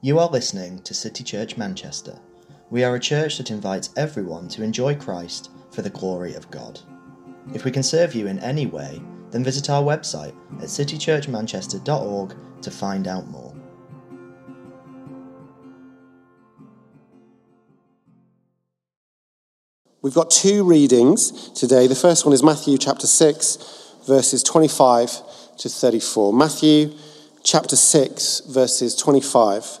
You 0.00 0.20
are 0.20 0.28
listening 0.28 0.78
to 0.82 0.94
City 0.94 1.24
Church 1.24 1.56
Manchester. 1.56 2.16
We 2.70 2.84
are 2.84 2.94
a 2.94 3.00
church 3.00 3.36
that 3.38 3.50
invites 3.50 3.90
everyone 3.96 4.46
to 4.50 4.62
enjoy 4.62 4.94
Christ 4.94 5.50
for 5.72 5.82
the 5.82 5.90
glory 5.90 6.34
of 6.34 6.48
God. 6.52 6.78
If 7.52 7.64
we 7.64 7.72
can 7.72 7.82
serve 7.82 8.14
you 8.14 8.28
in 8.28 8.38
any 8.38 8.66
way, 8.66 9.02
then 9.32 9.42
visit 9.42 9.68
our 9.68 9.82
website 9.82 10.36
at 10.58 10.68
citychurchmanchester.org 10.68 12.36
to 12.62 12.70
find 12.70 13.08
out 13.08 13.26
more. 13.26 13.52
We've 20.00 20.14
got 20.14 20.30
two 20.30 20.62
readings 20.62 21.50
today. 21.58 21.88
The 21.88 21.96
first 21.96 22.24
one 22.24 22.32
is 22.32 22.44
Matthew 22.44 22.78
chapter 22.78 23.08
6, 23.08 23.94
verses 24.06 24.44
25 24.44 25.10
to 25.58 25.68
34. 25.68 26.32
Matthew 26.32 26.92
chapter 27.42 27.74
6, 27.74 28.42
verses 28.46 28.94
25 28.94 29.80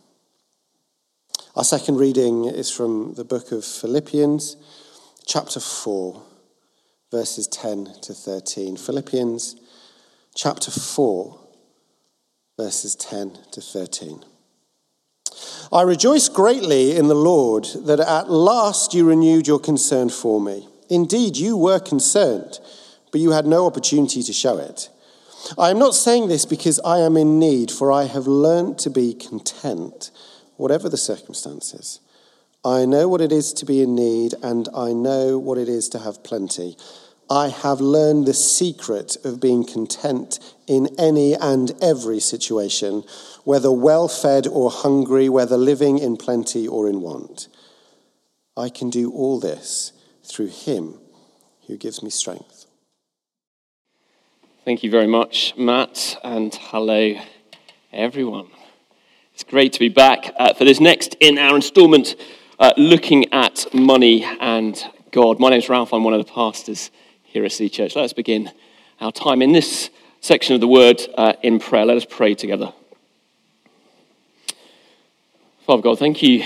Our 1.53 1.65
second 1.65 1.97
reading 1.97 2.45
is 2.45 2.71
from 2.71 3.15
the 3.15 3.25
book 3.25 3.51
of 3.51 3.65
Philippians, 3.65 4.55
chapter 5.25 5.59
4, 5.59 6.23
verses 7.11 7.45
10 7.49 7.89
to 8.03 8.13
13. 8.13 8.77
Philippians, 8.77 9.57
chapter 10.33 10.71
4, 10.71 11.37
verses 12.55 12.95
10 12.95 13.37
to 13.51 13.59
13. 13.59 14.23
I 15.73 15.81
rejoice 15.81 16.29
greatly 16.29 16.95
in 16.95 17.09
the 17.09 17.15
Lord 17.15 17.67
that 17.83 17.99
at 17.99 18.29
last 18.29 18.93
you 18.93 19.09
renewed 19.09 19.45
your 19.45 19.59
concern 19.59 20.07
for 20.07 20.39
me. 20.39 20.69
Indeed, 20.89 21.35
you 21.35 21.57
were 21.57 21.79
concerned, 21.79 22.61
but 23.11 23.19
you 23.19 23.31
had 23.31 23.45
no 23.45 23.65
opportunity 23.65 24.23
to 24.23 24.31
show 24.31 24.57
it. 24.57 24.89
I 25.57 25.69
am 25.69 25.79
not 25.79 25.95
saying 25.95 26.29
this 26.29 26.45
because 26.45 26.79
I 26.85 26.99
am 26.99 27.17
in 27.17 27.39
need, 27.39 27.71
for 27.71 27.91
I 27.91 28.05
have 28.05 28.25
learned 28.25 28.79
to 28.79 28.89
be 28.89 29.13
content 29.13 30.11
whatever 30.61 30.87
the 30.87 30.97
circumstances. 30.97 31.99
I 32.63 32.85
know 32.85 33.09
what 33.09 33.19
it 33.19 33.31
is 33.31 33.51
to 33.53 33.65
be 33.65 33.81
in 33.81 33.95
need, 33.95 34.35
and 34.43 34.69
I 34.75 34.93
know 34.93 35.39
what 35.39 35.57
it 35.57 35.67
is 35.67 35.89
to 35.89 35.99
have 35.99 36.23
plenty. 36.23 36.77
I 37.31 37.47
have 37.47 37.81
learned 37.81 38.27
the 38.27 38.35
secret 38.35 39.17
of 39.23 39.41
being 39.41 39.65
content 39.65 40.37
in 40.67 40.89
any 40.99 41.33
and 41.33 41.71
every 41.81 42.19
situation, 42.19 43.03
whether 43.43 43.71
well 43.71 44.07
fed 44.07 44.45
or 44.45 44.69
hungry, 44.69 45.29
whether 45.29 45.57
living 45.57 45.97
in 45.97 46.15
plenty 46.15 46.67
or 46.67 46.87
in 46.87 47.01
want. 47.01 47.47
I 48.55 48.69
can 48.69 48.91
do 48.91 49.11
all 49.11 49.39
this 49.39 49.93
through 50.23 50.49
Him 50.49 50.99
who 51.65 51.75
gives 51.75 52.03
me 52.03 52.11
strength. 52.11 52.67
Thank 54.63 54.83
you 54.83 54.91
very 54.91 55.07
much, 55.07 55.55
Matt, 55.57 56.19
and 56.23 56.53
hello, 56.53 57.15
everyone. 57.91 58.49
It's 59.41 59.49
great 59.49 59.73
to 59.73 59.79
be 59.79 59.89
back 59.89 60.35
uh, 60.37 60.53
for 60.53 60.65
this 60.65 60.79
next 60.79 61.15
in 61.19 61.39
our 61.39 61.55
installment 61.55 62.15
uh, 62.59 62.73
looking 62.77 63.33
at 63.33 63.65
money 63.73 64.23
and 64.39 64.79
God. 65.09 65.39
My 65.39 65.49
name 65.49 65.57
is 65.57 65.67
Ralph. 65.67 65.95
I'm 65.95 66.03
one 66.03 66.13
of 66.13 66.23
the 66.23 66.31
pastors 66.31 66.91
here 67.23 67.43
at 67.43 67.51
Sea 67.51 67.67
Church. 67.67 67.95
Let 67.95 68.05
us 68.05 68.13
begin 68.13 68.51
our 68.99 69.11
time 69.11 69.41
in 69.41 69.51
this 69.51 69.89
section 70.19 70.53
of 70.53 70.61
the 70.61 70.67
word 70.67 71.01
uh, 71.17 71.33
in 71.41 71.57
prayer. 71.57 71.87
Let 71.87 71.97
us 71.97 72.05
pray 72.07 72.35
together. 72.35 72.71
Father 75.65 75.81
God, 75.81 75.97
thank 75.97 76.21
you. 76.21 76.43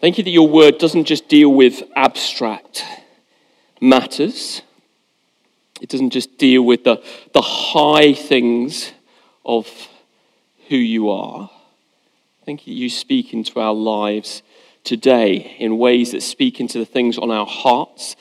Thank 0.00 0.18
you 0.18 0.22
that 0.22 0.30
your 0.30 0.46
word 0.46 0.78
doesn't 0.78 1.06
just 1.06 1.28
deal 1.28 1.52
with 1.52 1.82
abstract 1.96 2.84
matters. 3.80 4.62
It 5.80 5.88
doesn't 5.88 6.10
just 6.10 6.38
deal 6.38 6.62
with 6.62 6.84
the, 6.84 7.02
the 7.32 7.42
high 7.42 8.12
things 8.12 8.92
of 9.44 9.66
who 10.72 10.78
you 10.78 11.10
are. 11.10 11.50
I 12.40 12.44
think 12.46 12.66
you 12.66 12.88
speak 12.88 13.34
into 13.34 13.60
our 13.60 13.74
lives 13.74 14.42
today 14.84 15.54
in 15.58 15.76
ways 15.76 16.12
that 16.12 16.22
speak 16.22 16.60
into 16.60 16.78
the 16.78 16.86
things 16.86 17.18
on 17.18 17.30
our 17.30 17.44
hearts, 17.44 18.16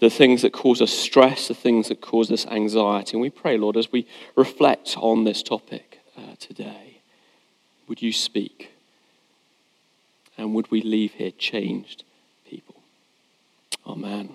the 0.00 0.10
things 0.10 0.42
that 0.42 0.52
cause 0.52 0.82
us 0.82 0.90
stress, 0.90 1.46
the 1.46 1.54
things 1.54 1.90
that 1.90 2.00
cause 2.00 2.32
us 2.32 2.46
anxiety. 2.46 3.12
And 3.12 3.20
we 3.20 3.30
pray, 3.30 3.56
Lord, 3.56 3.76
as 3.76 3.92
we 3.92 4.08
reflect 4.34 4.96
on 4.98 5.22
this 5.22 5.40
topic 5.40 6.00
uh, 6.18 6.34
today, 6.40 6.98
would 7.86 8.02
you 8.02 8.12
speak? 8.12 8.72
And 10.36 10.52
would 10.52 10.72
we 10.72 10.82
leave 10.82 11.12
here 11.12 11.30
changed 11.30 12.02
people? 12.44 12.74
Amen. 13.86 14.30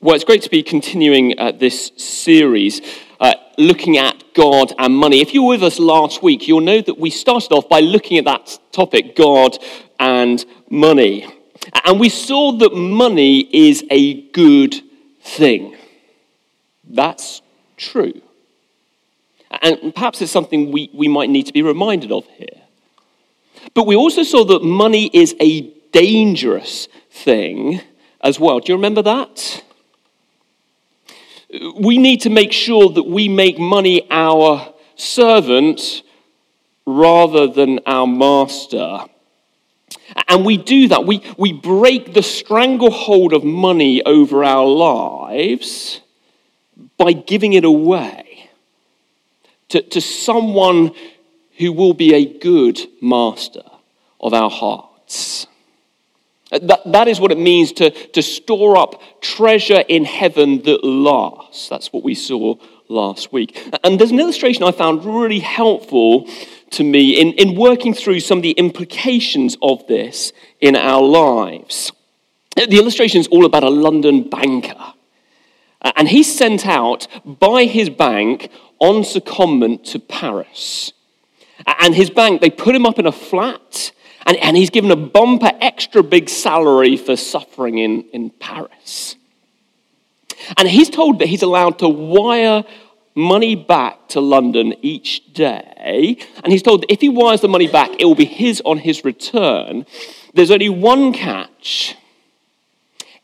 Well, 0.00 0.14
it's 0.14 0.22
great 0.22 0.42
to 0.42 0.50
be 0.50 0.62
continuing 0.62 1.36
uh, 1.36 1.50
this 1.50 1.90
series 1.96 2.80
uh, 3.18 3.34
looking 3.58 3.96
at 3.96 4.22
God 4.34 4.72
and 4.78 4.94
money. 4.94 5.20
If 5.20 5.34
you 5.34 5.42
were 5.42 5.50
with 5.50 5.62
us 5.62 5.78
last 5.78 6.22
week, 6.22 6.46
you'll 6.46 6.60
know 6.60 6.80
that 6.80 6.98
we 6.98 7.10
started 7.10 7.52
off 7.52 7.68
by 7.68 7.80
looking 7.80 8.18
at 8.18 8.24
that 8.24 8.58
topic, 8.72 9.16
God 9.16 9.58
and 9.98 10.44
money. 10.70 11.26
And 11.84 11.98
we 11.98 12.08
saw 12.08 12.52
that 12.58 12.74
money 12.74 13.40
is 13.40 13.84
a 13.90 14.22
good 14.30 14.74
thing. 15.22 15.76
That's 16.84 17.42
true. 17.76 18.20
And 19.62 19.94
perhaps 19.94 20.20
it's 20.20 20.32
something 20.32 20.70
we, 20.70 20.90
we 20.92 21.08
might 21.08 21.30
need 21.30 21.46
to 21.46 21.52
be 21.52 21.62
reminded 21.62 22.12
of 22.12 22.26
here. 22.36 22.62
But 23.74 23.86
we 23.86 23.96
also 23.96 24.22
saw 24.22 24.44
that 24.44 24.62
money 24.62 25.10
is 25.12 25.34
a 25.40 25.72
dangerous 25.92 26.88
thing 27.10 27.80
as 28.20 28.38
well. 28.38 28.60
Do 28.60 28.72
you 28.72 28.76
remember 28.76 29.02
that? 29.02 29.64
We 31.50 31.98
need 31.98 32.22
to 32.22 32.30
make 32.30 32.52
sure 32.52 32.90
that 32.90 33.04
we 33.04 33.28
make 33.28 33.58
money 33.58 34.06
our 34.10 34.74
servant 34.96 36.02
rather 36.86 37.46
than 37.46 37.80
our 37.86 38.06
master. 38.06 39.00
And 40.28 40.44
we 40.44 40.56
do 40.56 40.88
that. 40.88 41.04
We, 41.04 41.22
we 41.36 41.52
break 41.52 42.14
the 42.14 42.22
stranglehold 42.22 43.32
of 43.32 43.44
money 43.44 44.02
over 44.04 44.44
our 44.44 44.66
lives 44.66 46.00
by 46.96 47.12
giving 47.12 47.52
it 47.52 47.64
away 47.64 48.50
to, 49.68 49.82
to 49.82 50.00
someone 50.00 50.92
who 51.58 51.72
will 51.72 51.94
be 51.94 52.14
a 52.14 52.38
good 52.38 52.80
master 53.00 53.62
of 54.20 54.32
our 54.32 54.50
hearts. 54.50 55.46
Uh, 56.52 56.58
that, 56.62 56.80
that 56.86 57.08
is 57.08 57.18
what 57.18 57.32
it 57.32 57.38
means 57.38 57.72
to, 57.72 57.90
to 57.90 58.22
store 58.22 58.76
up 58.76 59.00
treasure 59.20 59.82
in 59.88 60.04
heaven 60.04 60.62
that 60.62 60.84
lasts. 60.84 61.68
That's 61.68 61.92
what 61.92 62.04
we 62.04 62.14
saw 62.14 62.54
last 62.88 63.32
week. 63.32 63.58
And 63.82 63.98
there's 63.98 64.12
an 64.12 64.20
illustration 64.20 64.62
I 64.62 64.70
found 64.70 65.04
really 65.04 65.40
helpful 65.40 66.28
to 66.70 66.84
me 66.84 67.20
in, 67.20 67.32
in 67.32 67.56
working 67.56 67.94
through 67.94 68.20
some 68.20 68.38
of 68.38 68.42
the 68.42 68.52
implications 68.52 69.56
of 69.62 69.86
this 69.86 70.32
in 70.60 70.76
our 70.76 71.02
lives. 71.02 71.92
Uh, 72.56 72.66
the 72.66 72.78
illustration 72.78 73.20
is 73.20 73.26
all 73.28 73.44
about 73.44 73.64
a 73.64 73.70
London 73.70 74.28
banker. 74.28 74.94
Uh, 75.82 75.92
and 75.96 76.08
he's 76.08 76.32
sent 76.32 76.66
out 76.66 77.06
by 77.24 77.64
his 77.64 77.90
bank 77.90 78.50
on 78.78 79.02
secondment 79.02 79.84
to 79.84 79.98
Paris. 79.98 80.92
And 81.80 81.94
his 81.94 82.10
bank, 82.10 82.40
they 82.40 82.50
put 82.50 82.74
him 82.74 82.86
up 82.86 82.98
in 82.98 83.06
a 83.06 83.12
flat, 83.12 83.92
and, 84.26 84.36
and 84.38 84.56
he's 84.56 84.70
given 84.70 84.90
a 84.90 84.96
bumper 84.96 85.52
extra 85.60 86.02
big 86.02 86.28
salary 86.28 86.96
for 86.96 87.16
suffering 87.16 87.78
in, 87.78 88.02
in 88.12 88.30
Paris. 88.30 89.16
And 90.56 90.68
he's 90.68 90.90
told 90.90 91.20
that 91.20 91.28
he's 91.28 91.42
allowed 91.42 91.78
to 91.78 91.88
wire 91.88 92.64
money 93.14 93.54
back 93.54 94.08
to 94.08 94.20
London 94.20 94.74
each 94.82 95.32
day. 95.32 96.18
And 96.42 96.52
he's 96.52 96.62
told 96.62 96.82
that 96.82 96.92
if 96.92 97.00
he 97.00 97.08
wires 97.08 97.40
the 97.40 97.48
money 97.48 97.68
back, 97.68 97.90
it 97.98 98.04
will 98.04 98.14
be 98.14 98.26
his 98.26 98.60
on 98.64 98.78
his 98.78 99.04
return. 99.04 99.86
There's 100.34 100.50
only 100.50 100.68
one 100.68 101.12
catch 101.12 101.96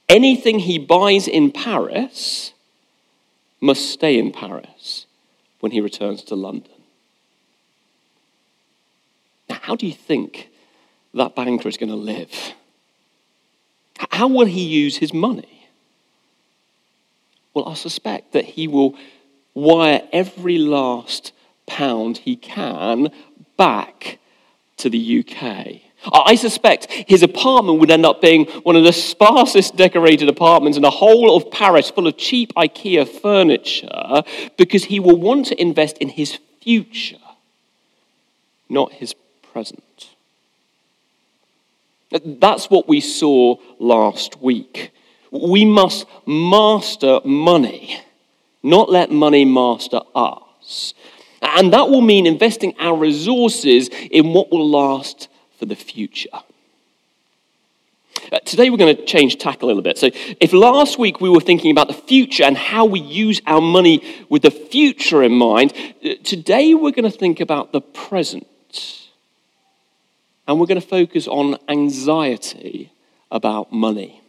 anything 0.09 0.61
he 0.61 0.79
buys 0.79 1.27
in 1.27 1.51
Paris 1.51 2.53
must 3.61 3.91
stay 3.91 4.19
in 4.19 4.31
Paris 4.33 5.07
when 5.61 5.73
he 5.73 5.81
returns 5.81 6.23
to 6.25 6.35
London. 6.35 6.73
Now, 9.49 9.59
how 9.63 9.77
do 9.77 9.87
you 9.87 9.93
think 9.93 10.49
that 11.15 11.35
banker 11.35 11.69
is 11.69 11.77
going 11.77 11.91
to 11.91 11.97
live? 11.97 12.55
How 14.11 14.29
will 14.29 14.47
he 14.47 14.65
use 14.65 14.97
his 14.97 15.13
money? 15.13 15.69
Well, 17.55 17.69
I 17.69 17.75
suspect 17.75 18.33
that 18.33 18.45
he 18.45 18.67
will 18.67 18.97
wire 19.55 20.03
every 20.13 20.59
last 20.59 21.33
pound 21.67 22.19
he 22.19 22.37
can 22.37 23.09
back 23.57 24.19
to 24.79 24.89
the 24.89 25.25
UK. 25.25 25.83
I 26.13 26.35
suspect 26.35 26.91
his 26.91 27.23
apartment 27.23 27.79
would 27.79 27.91
end 27.91 28.05
up 28.05 28.21
being 28.21 28.47
one 28.65 28.75
of 28.75 28.83
the 28.83 28.91
sparsest 28.91 29.77
decorated 29.77 30.29
apartments 30.29 30.77
in 30.77 30.83
the 30.83 30.91
whole 30.91 31.37
of 31.37 31.51
Paris, 31.51 31.91
full 31.91 32.09
of 32.09 32.17
cheap 32.17 32.53
IKEA 32.57 33.07
furniture, 33.07 34.23
because 34.57 34.85
he 34.85 34.99
will 34.99 35.17
want 35.17 35.47
to 35.47 35.61
invest 35.61 35.99
in 35.99 36.09
his 36.09 36.39
future, 36.61 37.19
not 38.69 38.93
his 38.95 39.15
present. 39.53 40.12
That's 42.13 42.69
what 42.71 42.89
we 42.89 43.01
saw 43.01 43.57
last 43.79 44.41
week. 44.43 44.93
We 45.31 45.65
must 45.65 46.07
master 46.27 47.21
money, 47.25 48.01
not 48.63 48.91
let 48.91 49.11
money 49.11 49.45
master 49.45 50.01
us. 50.15 50.95
And 51.41 51.73
that 51.73 51.89
will 51.89 52.03
mean 52.03 52.27
investing 52.27 52.75
our 52.79 52.97
resources 52.97 53.89
in 53.89 54.33
what 54.33 54.53
will 54.53 54.69
last 54.69 55.29
for 55.59 55.67
the 55.67 55.75
future. 55.75 56.29
Uh, 58.31 58.39
today 58.41 58.71
we're 58.71 58.77
going 58.77 58.97
to 58.97 59.05
change 59.05 59.39
tack 59.39 59.63
a 59.63 59.67
little 59.67 59.83
bit. 59.83 59.99
So, 59.99 60.11
if 60.41 60.53
last 60.53 60.99
week 60.99 61.21
we 61.21 61.29
were 61.29 61.41
thinking 61.41 61.71
about 61.71 61.89
the 61.89 61.95
future 61.95 62.45
and 62.45 62.57
how 62.57 62.85
we 62.85 63.01
use 63.01 63.41
our 63.47 63.61
money 63.61 64.25
with 64.29 64.43
the 64.43 64.51
future 64.51 65.23
in 65.23 65.33
mind, 65.33 65.73
uh, 66.05 66.11
today 66.23 66.75
we're 66.75 66.93
going 66.93 67.11
to 67.11 67.19
think 67.19 67.41
about 67.41 67.73
the 67.73 67.81
present. 67.81 68.47
And 70.47 70.59
we're 70.59 70.67
going 70.67 70.81
to 70.81 70.87
focus 70.87 71.29
on 71.29 71.57
anxiety 71.69 72.93
about 73.31 73.73
money. 73.73 74.21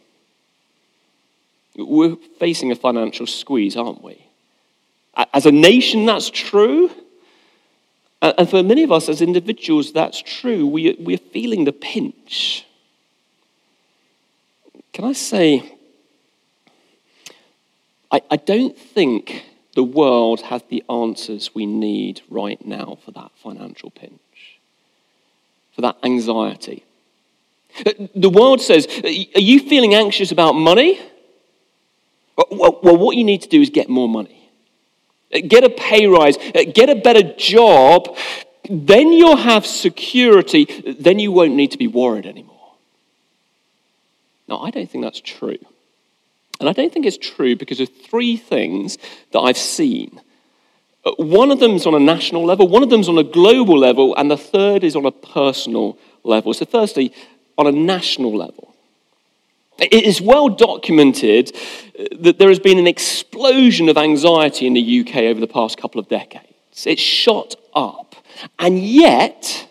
We're 1.76 2.16
facing 2.38 2.70
a 2.70 2.76
financial 2.76 3.26
squeeze, 3.26 3.76
aren't 3.76 4.02
we? 4.02 4.24
As 5.32 5.46
a 5.46 5.52
nation, 5.52 6.06
that's 6.06 6.30
true. 6.30 6.90
And 8.22 8.48
for 8.48 8.62
many 8.62 8.84
of 8.84 8.92
us 8.92 9.08
as 9.08 9.20
individuals, 9.20 9.92
that's 9.92 10.22
true. 10.22 10.66
We, 10.66 10.96
we're 10.98 11.18
feeling 11.18 11.64
the 11.64 11.72
pinch. 11.72 12.64
Can 14.92 15.04
I 15.04 15.12
say, 15.12 15.76
I, 18.10 18.22
I 18.30 18.36
don't 18.36 18.78
think 18.78 19.44
the 19.74 19.82
world 19.82 20.40
has 20.42 20.62
the 20.70 20.84
answers 20.88 21.54
we 21.54 21.66
need 21.66 22.22
right 22.30 22.64
now 22.64 22.98
for 23.04 23.10
that 23.10 23.32
financial 23.42 23.90
pinch, 23.90 24.20
for 25.74 25.82
that 25.82 25.96
anxiety. 26.02 26.84
Uh, 27.84 27.92
the 28.14 28.30
world 28.30 28.60
says, 28.60 28.86
Are 29.04 29.40
you 29.40 29.60
feeling 29.60 29.94
anxious 29.94 30.32
about 30.32 30.52
money? 30.52 31.00
Well, 32.50 32.78
what 32.80 33.16
you 33.16 33.24
need 33.24 33.42
to 33.42 33.48
do 33.48 33.60
is 33.60 33.70
get 33.70 33.88
more 33.88 34.08
money 34.08 34.44
uh, 35.34 35.40
get 35.46 35.64
a 35.64 35.70
pay 35.70 36.06
rise, 36.06 36.36
uh, 36.54 36.64
get 36.72 36.88
a 36.88 36.94
better 36.94 37.22
job, 37.36 38.16
then 38.70 39.12
you'll 39.12 39.36
have 39.36 39.66
security. 39.66 40.64
Then 40.98 41.18
you 41.18 41.32
won't 41.32 41.54
need 41.54 41.72
to 41.72 41.78
be 41.78 41.86
worried 41.86 42.26
anymore. 42.26 42.72
Now, 44.48 44.60
I 44.60 44.70
don't 44.70 44.88
think 44.88 45.04
that's 45.04 45.20
true. 45.20 45.58
And 46.60 46.68
I 46.68 46.72
don't 46.72 46.92
think 46.92 47.04
it's 47.04 47.18
true 47.18 47.56
because 47.56 47.80
of 47.80 47.88
three 47.88 48.36
things 48.36 48.96
that 49.32 49.40
I've 49.40 49.58
seen. 49.58 50.20
One 51.16 51.50
of 51.50 51.60
them's 51.60 51.86
on 51.86 51.94
a 51.94 52.00
national 52.00 52.44
level, 52.44 52.66
one 52.66 52.82
of 52.82 52.90
them's 52.90 53.08
on 53.08 53.18
a 53.18 53.24
global 53.24 53.78
level, 53.78 54.16
and 54.16 54.30
the 54.30 54.38
third 54.38 54.84
is 54.84 54.96
on 54.96 55.04
a 55.04 55.10
personal 55.10 55.98
level. 56.22 56.54
So, 56.54 56.64
firstly, 56.64 57.12
on 57.58 57.66
a 57.66 57.72
national 57.72 58.34
level. 58.36 58.74
It 59.78 60.04
is 60.04 60.20
well 60.20 60.48
documented 60.48 61.54
uh, 61.98 62.04
that 62.20 62.38
there 62.38 62.48
has 62.48 62.60
been 62.60 62.78
an 62.78 62.86
explosion 62.86 63.88
of 63.88 63.98
anxiety 63.98 64.66
in 64.66 64.74
the 64.74 65.00
UK 65.00 65.16
over 65.16 65.40
the 65.40 65.48
past 65.48 65.78
couple 65.78 66.00
of 66.00 66.08
decades. 66.08 66.86
It's 66.86 67.02
shot 67.02 67.56
up. 67.74 68.14
And 68.58 68.78
yet, 68.78 69.68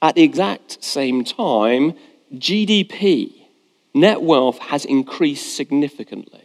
at 0.00 0.14
the 0.14 0.22
exact 0.22 0.82
same 0.82 1.24
time, 1.24 1.94
GDP, 2.34 3.32
net 3.94 4.22
wealth, 4.22 4.58
has 4.58 4.84
increased 4.84 5.56
significantly. 5.56 6.43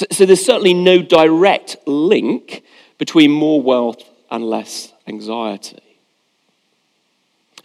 So, 0.00 0.06
so 0.10 0.24
there's 0.24 0.42
certainly 0.42 0.72
no 0.72 1.02
direct 1.02 1.76
link 1.84 2.64
between 2.96 3.30
more 3.30 3.60
wealth 3.60 4.02
and 4.30 4.42
less 4.42 4.94
anxiety. 5.06 5.82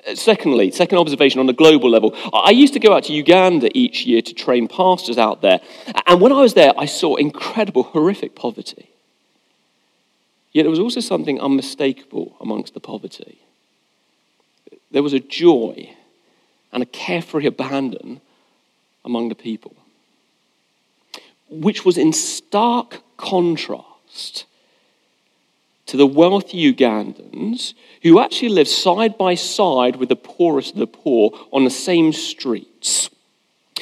Uh, 0.05 0.15
secondly, 0.15 0.69
second 0.71 0.97
observation 0.97 1.39
on 1.39 1.47
a 1.47 1.53
global 1.53 1.89
level. 1.89 2.13
I 2.33 2.51
used 2.51 2.73
to 2.73 2.79
go 2.81 2.93
out 2.93 3.05
to 3.05 3.13
Uganda 3.13 3.69
each 3.73 4.05
year 4.05 4.21
to 4.21 4.33
train 4.33 4.67
pastors 4.67 5.17
out 5.17 5.41
there. 5.41 5.61
And 6.05 6.19
when 6.19 6.33
I 6.33 6.41
was 6.41 6.55
there, 6.55 6.73
I 6.77 6.87
saw 6.87 7.15
incredible, 7.15 7.83
horrific 7.83 8.35
poverty. 8.35 8.89
Yet 10.51 10.63
there 10.63 10.69
was 10.69 10.79
also 10.79 10.99
something 10.99 11.39
unmistakable 11.39 12.35
amongst 12.41 12.73
the 12.73 12.81
poverty. 12.81 13.38
There 14.91 15.03
was 15.03 15.13
a 15.13 15.21
joy 15.21 15.95
and 16.73 16.83
a 16.83 16.85
carefree 16.85 17.45
abandon 17.45 18.19
among 19.05 19.29
the 19.29 19.36
people, 19.36 19.74
which 21.49 21.85
was 21.85 21.97
in 21.97 22.13
stark 22.13 23.01
contrast 23.17 24.45
to 25.85 25.97
the 25.97 26.07
wealthy 26.07 26.73
Ugandans 26.73 27.73
who 28.01 28.19
actually 28.19 28.49
lived 28.49 28.69
side 28.69 29.17
by 29.17 29.35
side 29.35 29.97
with 29.97 30.09
the 30.09 30.15
poorest 30.15 30.73
of 30.73 30.79
the 30.79 30.87
poor 30.87 31.31
on 31.51 31.63
the 31.63 31.69
same 31.69 32.11
streets. 32.11 33.09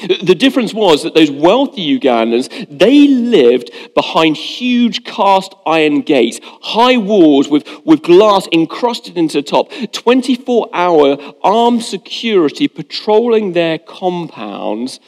The 0.01 0.35
difference 0.35 0.73
was 0.73 1.03
that 1.03 1.13
those 1.13 1.31
wealthy 1.31 1.97
Ugandans, 1.97 2.67
they 2.69 3.07
lived 3.07 3.71
behind 3.93 4.35
huge 4.35 5.05
cast 5.05 5.53
iron 5.65 6.01
gates, 6.01 6.41
high 6.43 6.97
walls 6.97 7.47
with, 7.47 7.65
with 7.85 8.01
glass 8.01 8.47
encrusted 8.51 9.17
into 9.17 9.37
the 9.37 9.43
top, 9.43 9.71
24 9.91 10.69
hour 10.73 11.17
armed 11.41 11.83
security 11.83 12.67
patrolling 12.67 13.53
their 13.53 13.77
compounds 13.77 14.99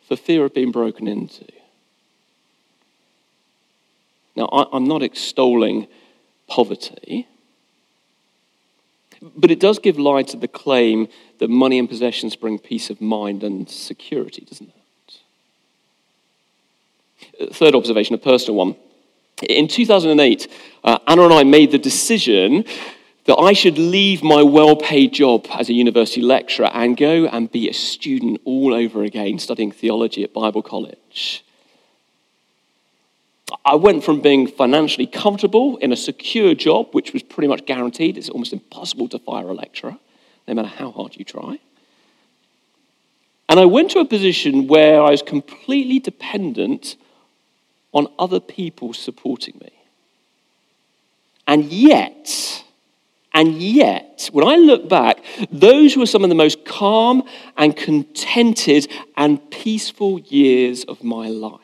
for 0.00 0.16
fear 0.16 0.46
of 0.46 0.54
being 0.54 0.72
broken 0.72 1.06
into. 1.06 1.44
Now, 4.38 4.48
I'm 4.72 4.86
not 4.86 5.02
extolling 5.02 5.88
poverty. 6.46 7.26
But 9.20 9.50
it 9.50 9.58
does 9.58 9.80
give 9.80 9.98
lie 9.98 10.22
to 10.22 10.36
the 10.36 10.46
claim 10.46 11.08
that 11.40 11.50
money 11.50 11.76
and 11.76 11.88
possessions 11.88 12.36
bring 12.36 12.60
peace 12.60 12.88
of 12.88 13.00
mind 13.00 13.42
and 13.42 13.68
security, 13.68 14.46
doesn't 14.48 14.72
it? 17.40 17.52
Third 17.52 17.74
observation, 17.74 18.14
a 18.14 18.18
personal 18.18 18.56
one. 18.56 18.76
In 19.48 19.66
2008, 19.66 20.46
uh, 20.84 20.98
Anna 21.08 21.24
and 21.24 21.34
I 21.34 21.42
made 21.42 21.72
the 21.72 21.78
decision 21.78 22.64
that 23.24 23.38
I 23.38 23.52
should 23.54 23.76
leave 23.76 24.22
my 24.22 24.44
well 24.44 24.76
paid 24.76 25.14
job 25.14 25.48
as 25.50 25.68
a 25.68 25.72
university 25.72 26.22
lecturer 26.22 26.70
and 26.72 26.96
go 26.96 27.26
and 27.26 27.50
be 27.50 27.68
a 27.68 27.74
student 27.74 28.40
all 28.44 28.72
over 28.72 29.02
again, 29.02 29.40
studying 29.40 29.72
theology 29.72 30.22
at 30.22 30.32
Bible 30.32 30.62
College. 30.62 31.44
I 33.64 33.76
went 33.76 34.04
from 34.04 34.20
being 34.20 34.46
financially 34.46 35.06
comfortable 35.06 35.76
in 35.78 35.92
a 35.92 35.96
secure 35.96 36.54
job, 36.54 36.88
which 36.92 37.12
was 37.12 37.22
pretty 37.22 37.48
much 37.48 37.66
guaranteed. 37.66 38.18
It's 38.18 38.28
almost 38.28 38.52
impossible 38.52 39.08
to 39.08 39.18
fire 39.18 39.48
a 39.48 39.54
lecturer, 39.54 39.96
no 40.46 40.54
matter 40.54 40.68
how 40.68 40.90
hard 40.90 41.16
you 41.16 41.24
try. 41.24 41.58
And 43.48 43.58
I 43.58 43.64
went 43.64 43.90
to 43.92 44.00
a 44.00 44.04
position 44.04 44.66
where 44.66 45.02
I 45.02 45.10
was 45.10 45.22
completely 45.22 45.98
dependent 45.98 46.96
on 47.92 48.08
other 48.18 48.40
people 48.40 48.92
supporting 48.92 49.58
me. 49.60 49.72
And 51.46 51.64
yet, 51.72 52.64
and 53.32 53.62
yet, 53.62 54.28
when 54.32 54.46
I 54.46 54.56
look 54.56 54.88
back, 54.88 55.24
those 55.50 55.96
were 55.96 56.04
some 56.04 56.22
of 56.22 56.28
the 56.28 56.34
most 56.34 56.66
calm 56.66 57.22
and 57.56 57.74
contented 57.74 58.88
and 59.16 59.50
peaceful 59.50 60.18
years 60.20 60.84
of 60.84 61.02
my 61.02 61.28
life. 61.28 61.60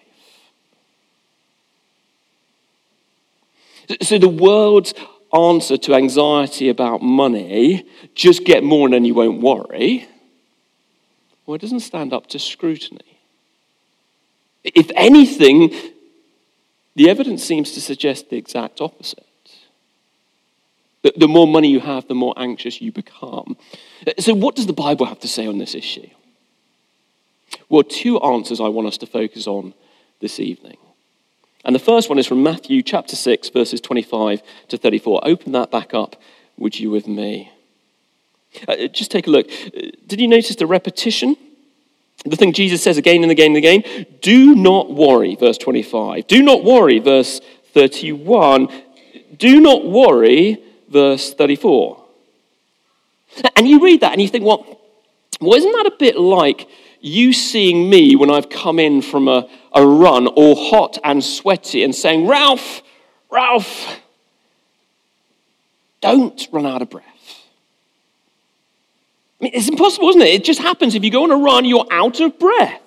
So 4.03 4.19
the 4.19 4.29
world's 4.29 4.95
answer 5.35 5.77
to 5.77 5.95
anxiety 5.95 6.69
about 6.69 7.03
money, 7.03 7.87
just 8.15 8.45
get 8.45 8.63
more 8.63 8.87
and 8.87 8.95
then 8.95 9.05
you 9.05 9.15
won't 9.15 9.41
worry, 9.41 10.09
well, 11.45 11.57
it 11.57 11.61
doesn't 11.61 11.81
stand 11.81 12.13
up 12.13 12.29
to 12.29 12.39
scrutiny. 12.39 13.19
If 14.63 14.91
anything, 14.95 15.75
the 16.97 17.11
evidence 17.11 17.45
seems 17.45 17.73
to 17.73 17.81
suggest 17.81 18.31
the 18.31 18.37
exact 18.37 18.81
opposite. 18.81 19.27
The 21.03 21.29
more 21.29 21.47
money 21.47 21.69
you 21.69 21.81
have, 21.81 22.09
the 22.09 22.15
more 22.15 22.33
anxious 22.39 22.81
you 22.81 22.91
become. 22.91 23.59
So, 24.19 24.33
what 24.33 24.57
does 24.57 24.67
the 24.67 24.73
Bible 24.73 25.05
have 25.05 25.21
to 25.21 25.29
say 25.29 25.47
on 25.47 25.59
this 25.59 25.75
issue? 25.75 26.09
Well, 27.69 27.83
two 27.83 28.19
answers 28.21 28.59
I 28.59 28.69
want 28.69 28.89
us 28.89 28.97
to 28.99 29.07
focus 29.07 29.47
on 29.47 29.75
this 30.21 30.41
evening. 30.41 30.79
And 31.65 31.75
the 31.75 31.81
first 31.81 32.09
one 32.09 32.19
is 32.19 32.27
from 32.27 32.43
Matthew 32.43 32.83
chapter 32.83 33.17
6, 33.17 33.49
verses 33.49 33.81
25 33.81 34.43
to 34.69 34.77
34. 34.77 35.21
Open 35.25 35.53
that 35.53 35.71
back 35.71 35.95
up, 35.95 36.17
would 36.59 36.79
you, 36.79 36.91
with 36.91 37.09
me? 37.09 37.51
Uh, 38.69 38.87
just 38.89 39.11
take 39.11 39.27
a 39.27 39.31
look. 39.31 39.47
Uh, 39.49 39.91
did 40.07 40.21
you 40.21 40.29
notice 40.29 40.57
the 40.57 40.67
repetition? 40.67 41.37
The 42.25 42.37
thing 42.37 42.53
Jesus 42.53 42.83
says 42.83 42.97
again 42.97 43.23
and 43.23 43.33
again 43.33 43.49
and 43.49 43.57
again 43.57 44.07
do 44.23 44.55
not 44.55 44.91
worry, 44.91 45.37
verse 45.37 45.59
25. 45.59 46.27
Do 46.27 46.43
not 46.43 46.65
worry, 46.65 46.99
verse 46.99 47.41
31. 47.73 48.69
Do 49.37 49.61
not 49.61 49.85
worry, 49.85 50.63
verse 50.89 51.35
34. 51.35 52.03
And 53.57 53.69
you 53.69 53.81
read 53.83 54.01
that 54.01 54.13
and 54.13 54.23
you 54.23 54.29
think, 54.29 54.45
well, 54.45 54.65
well 55.41 55.55
isn't 55.55 55.73
that 55.73 55.87
a 55.87 55.97
bit 55.99 56.17
like 56.17 56.69
you 57.05 57.35
seeing 57.35 57.91
me 57.91 58.17
when 58.17 58.31
I've 58.31 58.49
come 58.49 58.79
in 58.79 59.03
from 59.03 59.29
a, 59.29 59.47
a 59.75 59.87
run, 59.87 60.27
all 60.27 60.71
hot 60.71 60.97
and 61.05 61.23
sweaty, 61.23 61.85
and 61.85 61.95
saying, 61.95 62.27
Ralph, 62.27 62.83
Ralph, 63.31 64.01
don't 66.01 66.49
run 66.51 66.65
out 66.65 66.81
of 66.81 66.89
breath. 66.89 67.05
I 69.39 69.45
mean, 69.45 69.53
it's 69.55 69.69
impossible, 69.69 70.09
isn't 70.09 70.23
it? 70.23 70.29
It 70.29 70.45
just 70.45 70.61
happens. 70.61 70.95
If 70.95 71.05
you 71.05 71.11
go 71.11 71.25
on 71.25 71.31
a 71.31 71.37
run, 71.37 71.67
you're 71.67 71.87
out 71.91 72.21
of 72.21 72.39
breath. 72.39 72.81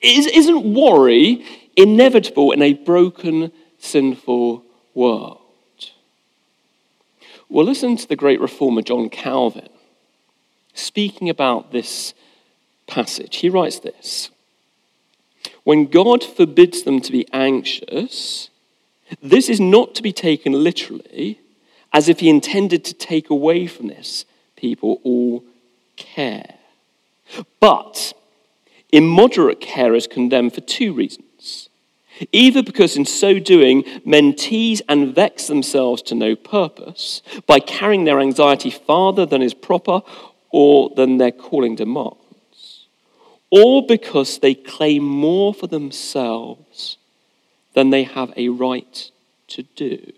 Isn't 0.00 0.72
worry 0.72 1.44
inevitable 1.76 2.52
in 2.52 2.62
a 2.62 2.72
broken, 2.72 3.52
sinful 3.78 4.64
world? 4.94 5.38
Well, 7.50 7.66
listen 7.66 7.98
to 7.98 8.08
the 8.08 8.16
great 8.16 8.40
reformer 8.40 8.80
John 8.80 9.10
Calvin 9.10 9.68
speaking 10.72 11.28
about 11.28 11.70
this 11.70 12.14
passage. 12.92 13.36
He 13.36 13.48
writes 13.48 13.78
this 13.78 14.30
When 15.64 15.86
God 15.86 16.22
forbids 16.22 16.82
them 16.82 17.00
to 17.00 17.12
be 17.12 17.26
anxious, 17.32 18.50
this 19.22 19.48
is 19.48 19.60
not 19.60 19.94
to 19.94 20.02
be 20.02 20.12
taken 20.12 20.52
literally, 20.52 21.40
as 21.92 22.08
if 22.08 22.20
he 22.20 22.28
intended 22.28 22.84
to 22.84 22.94
take 22.94 23.30
away 23.30 23.66
from 23.66 23.88
this 23.88 24.24
people 24.56 25.00
all 25.02 25.42
care. 25.96 26.54
But 27.60 28.12
immoderate 28.92 29.60
care 29.60 29.94
is 29.94 30.06
condemned 30.06 30.54
for 30.54 30.60
two 30.60 30.92
reasons. 30.92 31.70
Either 32.30 32.62
because 32.62 32.94
in 32.96 33.06
so 33.06 33.38
doing, 33.38 33.84
men 34.04 34.34
tease 34.34 34.82
and 34.88 35.14
vex 35.14 35.46
themselves 35.46 36.02
to 36.02 36.14
no 36.14 36.36
purpose 36.36 37.22
by 37.46 37.58
carrying 37.58 38.04
their 38.04 38.20
anxiety 38.20 38.70
farther 38.70 39.24
than 39.24 39.42
is 39.42 39.54
proper 39.54 40.02
or 40.50 40.90
than 40.94 41.16
their 41.16 41.32
calling 41.32 41.74
demands 41.74 42.21
or 43.52 43.84
because 43.86 44.38
they 44.38 44.54
claim 44.54 45.04
more 45.04 45.52
for 45.52 45.66
themselves 45.66 46.96
than 47.74 47.90
they 47.90 48.02
have 48.02 48.32
a 48.34 48.48
right 48.48 49.10
to 49.46 49.62
do, 49.76 50.10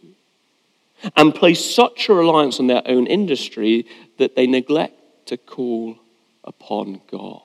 and 1.16 1.34
place 1.34 1.74
such 1.74 2.08
a 2.08 2.14
reliance 2.14 2.60
on 2.60 2.68
their 2.68 2.82
own 2.86 3.08
industry 3.08 3.84
that 4.18 4.36
they 4.36 4.46
neglect 4.46 4.94
to 5.26 5.36
call 5.36 5.98
upon 6.44 7.00
God. 7.10 7.42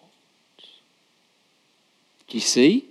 Do 2.28 2.38
you 2.38 2.40
see? 2.40 2.86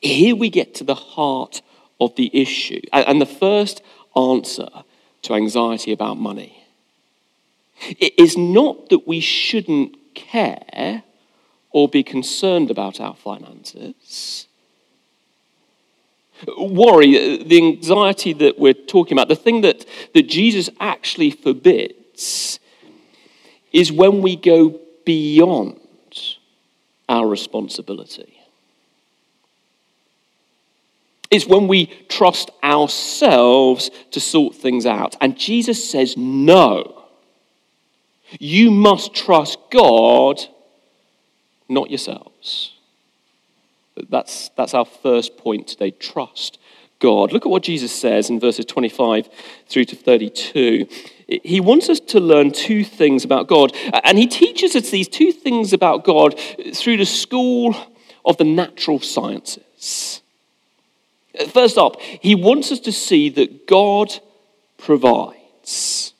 Here 0.00 0.34
we 0.34 0.48
get 0.48 0.74
to 0.76 0.84
the 0.84 0.94
heart 0.94 1.60
of 2.00 2.16
the 2.16 2.30
issue, 2.32 2.80
and 2.90 3.20
the 3.20 3.26
first 3.26 3.82
answer 4.16 4.68
to 5.22 5.34
anxiety 5.34 5.92
about 5.92 6.16
money. 6.16 6.64
It 7.82 8.14
is 8.18 8.38
not 8.38 8.88
that 8.88 9.06
we 9.06 9.20
shouldn't 9.20 9.94
care 10.16 11.04
or 11.70 11.88
be 11.88 12.02
concerned 12.02 12.70
about 12.70 13.00
our 13.00 13.14
finances. 13.14 14.48
Worry, 16.58 17.16
uh, 17.16 17.44
the 17.44 17.58
anxiety 17.58 18.32
that 18.32 18.58
we're 18.58 18.74
talking 18.74 19.16
about, 19.16 19.28
the 19.28 19.36
thing 19.36 19.60
that, 19.60 19.86
that 20.14 20.24
Jesus 20.28 20.68
actually 20.80 21.30
forbids, 21.30 22.58
is 23.72 23.92
when 23.92 24.22
we 24.22 24.36
go 24.36 24.80
beyond 25.04 25.78
our 27.08 27.26
responsibility. 27.26 28.32
It's 31.30 31.46
when 31.46 31.68
we 31.68 31.86
trust 32.08 32.50
ourselves 32.62 33.90
to 34.12 34.20
sort 34.20 34.54
things 34.54 34.86
out. 34.86 35.16
And 35.20 35.36
Jesus 35.36 35.90
says, 35.90 36.16
no. 36.16 36.95
You 38.38 38.70
must 38.70 39.14
trust 39.14 39.58
God, 39.70 40.40
not 41.68 41.90
yourselves. 41.90 42.74
That's, 44.08 44.50
that's 44.50 44.74
our 44.74 44.84
first 44.84 45.36
point 45.38 45.68
today 45.68 45.90
trust 45.90 46.58
God. 46.98 47.32
Look 47.32 47.46
at 47.46 47.50
what 47.50 47.62
Jesus 47.62 47.92
says 47.92 48.30
in 48.30 48.40
verses 48.40 48.64
25 48.64 49.28
through 49.68 49.84
to 49.86 49.96
32. 49.96 50.86
He 51.42 51.60
wants 51.60 51.88
us 51.88 52.00
to 52.00 52.20
learn 52.20 52.52
two 52.52 52.84
things 52.84 53.24
about 53.24 53.48
God, 53.48 53.74
and 54.04 54.16
he 54.16 54.26
teaches 54.26 54.76
us 54.76 54.90
these 54.90 55.08
two 55.08 55.32
things 55.32 55.72
about 55.72 56.04
God 56.04 56.38
through 56.74 56.96
the 56.98 57.06
school 57.06 57.74
of 58.24 58.36
the 58.36 58.44
natural 58.44 59.00
sciences. 59.00 60.22
First 61.48 61.76
up, 61.76 62.00
he 62.00 62.34
wants 62.34 62.72
us 62.72 62.80
to 62.80 62.92
see 62.92 63.28
that 63.30 63.66
God 63.66 64.12
provides. 64.78 66.14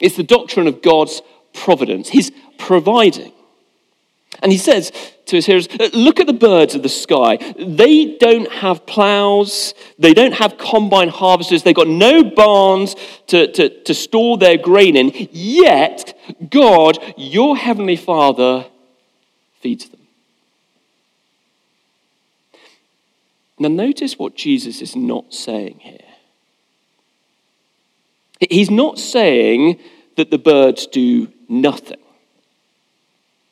It's 0.00 0.16
the 0.16 0.22
doctrine 0.22 0.66
of 0.66 0.82
God's 0.82 1.22
providence, 1.52 2.08
His 2.08 2.32
providing. 2.58 3.32
And 4.42 4.52
he 4.52 4.58
says 4.58 4.92
to 5.26 5.36
his 5.36 5.46
hearers, 5.46 5.68
uh, 5.68 5.90
Look 5.92 6.20
at 6.20 6.26
the 6.26 6.32
birds 6.32 6.74
of 6.74 6.82
the 6.82 6.88
sky. 6.88 7.36
They 7.58 8.16
don't 8.16 8.50
have 8.50 8.86
plows, 8.86 9.74
they 9.98 10.14
don't 10.14 10.32
have 10.32 10.56
combine 10.56 11.08
harvesters, 11.08 11.62
they've 11.62 11.74
got 11.74 11.88
no 11.88 12.24
barns 12.24 12.94
to, 13.28 13.50
to, 13.52 13.82
to 13.82 13.94
store 13.94 14.38
their 14.38 14.56
grain 14.56 14.96
in. 14.96 15.28
Yet, 15.32 16.16
God, 16.48 16.98
your 17.16 17.56
heavenly 17.56 17.96
Father, 17.96 18.66
feeds 19.60 19.88
them. 19.88 20.00
Now, 23.58 23.68
notice 23.68 24.18
what 24.18 24.36
Jesus 24.36 24.80
is 24.80 24.96
not 24.96 25.34
saying 25.34 25.80
here. 25.80 25.98
He's 28.48 28.70
not 28.70 28.98
saying 28.98 29.78
that 30.16 30.30
the 30.30 30.38
birds 30.38 30.86
do 30.86 31.28
nothing. 31.48 32.00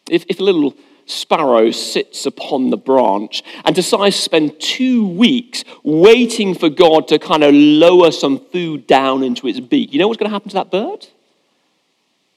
If, 0.09 0.25
if 0.29 0.41
a 0.41 0.43
little 0.43 0.75
sparrow 1.05 1.71
sits 1.71 2.27
upon 2.27 2.71
the 2.71 2.77
branch 2.77 3.43
and 3.65 3.75
decides 3.75 4.17
to 4.17 4.23
spend 4.23 4.61
two 4.61 5.07
weeks 5.07 5.65
waiting 5.83 6.55
for 6.55 6.69
God 6.69 7.09
to 7.09 7.19
kind 7.19 7.43
of 7.43 7.55
lower 7.55 8.11
some 8.11 8.39
food 8.39 8.87
down 8.87 9.23
into 9.23 9.47
its 9.47 9.61
beak, 9.61 9.93
you 9.93 9.99
know 9.99 10.09
what's 10.09 10.19
going 10.19 10.31
to 10.31 10.35
happen 10.35 10.51
to 10.51 10.55
that 10.55 10.71
bird? 10.71 11.07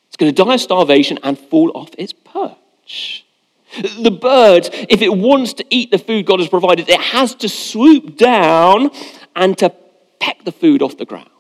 It's 0.08 0.18
going 0.18 0.34
to 0.34 0.44
die 0.44 0.56
of 0.56 0.62
starvation 0.62 1.20
and 1.24 1.40
fall 1.40 1.72
off 1.74 1.92
its 1.98 2.14
perch. 2.14 3.26
The 4.02 4.12
bird, 4.12 4.70
if 4.90 5.02
it 5.02 5.16
wants 5.16 5.54
to 5.54 5.66
eat 5.70 5.92
the 5.92 5.98
food 5.98 6.26
God 6.26 6.40
has 6.42 6.50
provided, 6.50 6.90
it 6.90 7.00
has 7.00 7.34
to 7.36 7.48
swoop 7.48 8.18
down 8.18 8.92
and 9.34 9.58
to 9.60 9.74
peck 10.20 10.44
the 10.44 10.52
food 10.52 10.82
off 10.82 10.98
the 10.98 11.06
ground. 11.06 11.31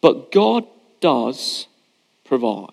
But 0.00 0.32
God 0.32 0.66
does 1.00 1.66
provide. 2.24 2.70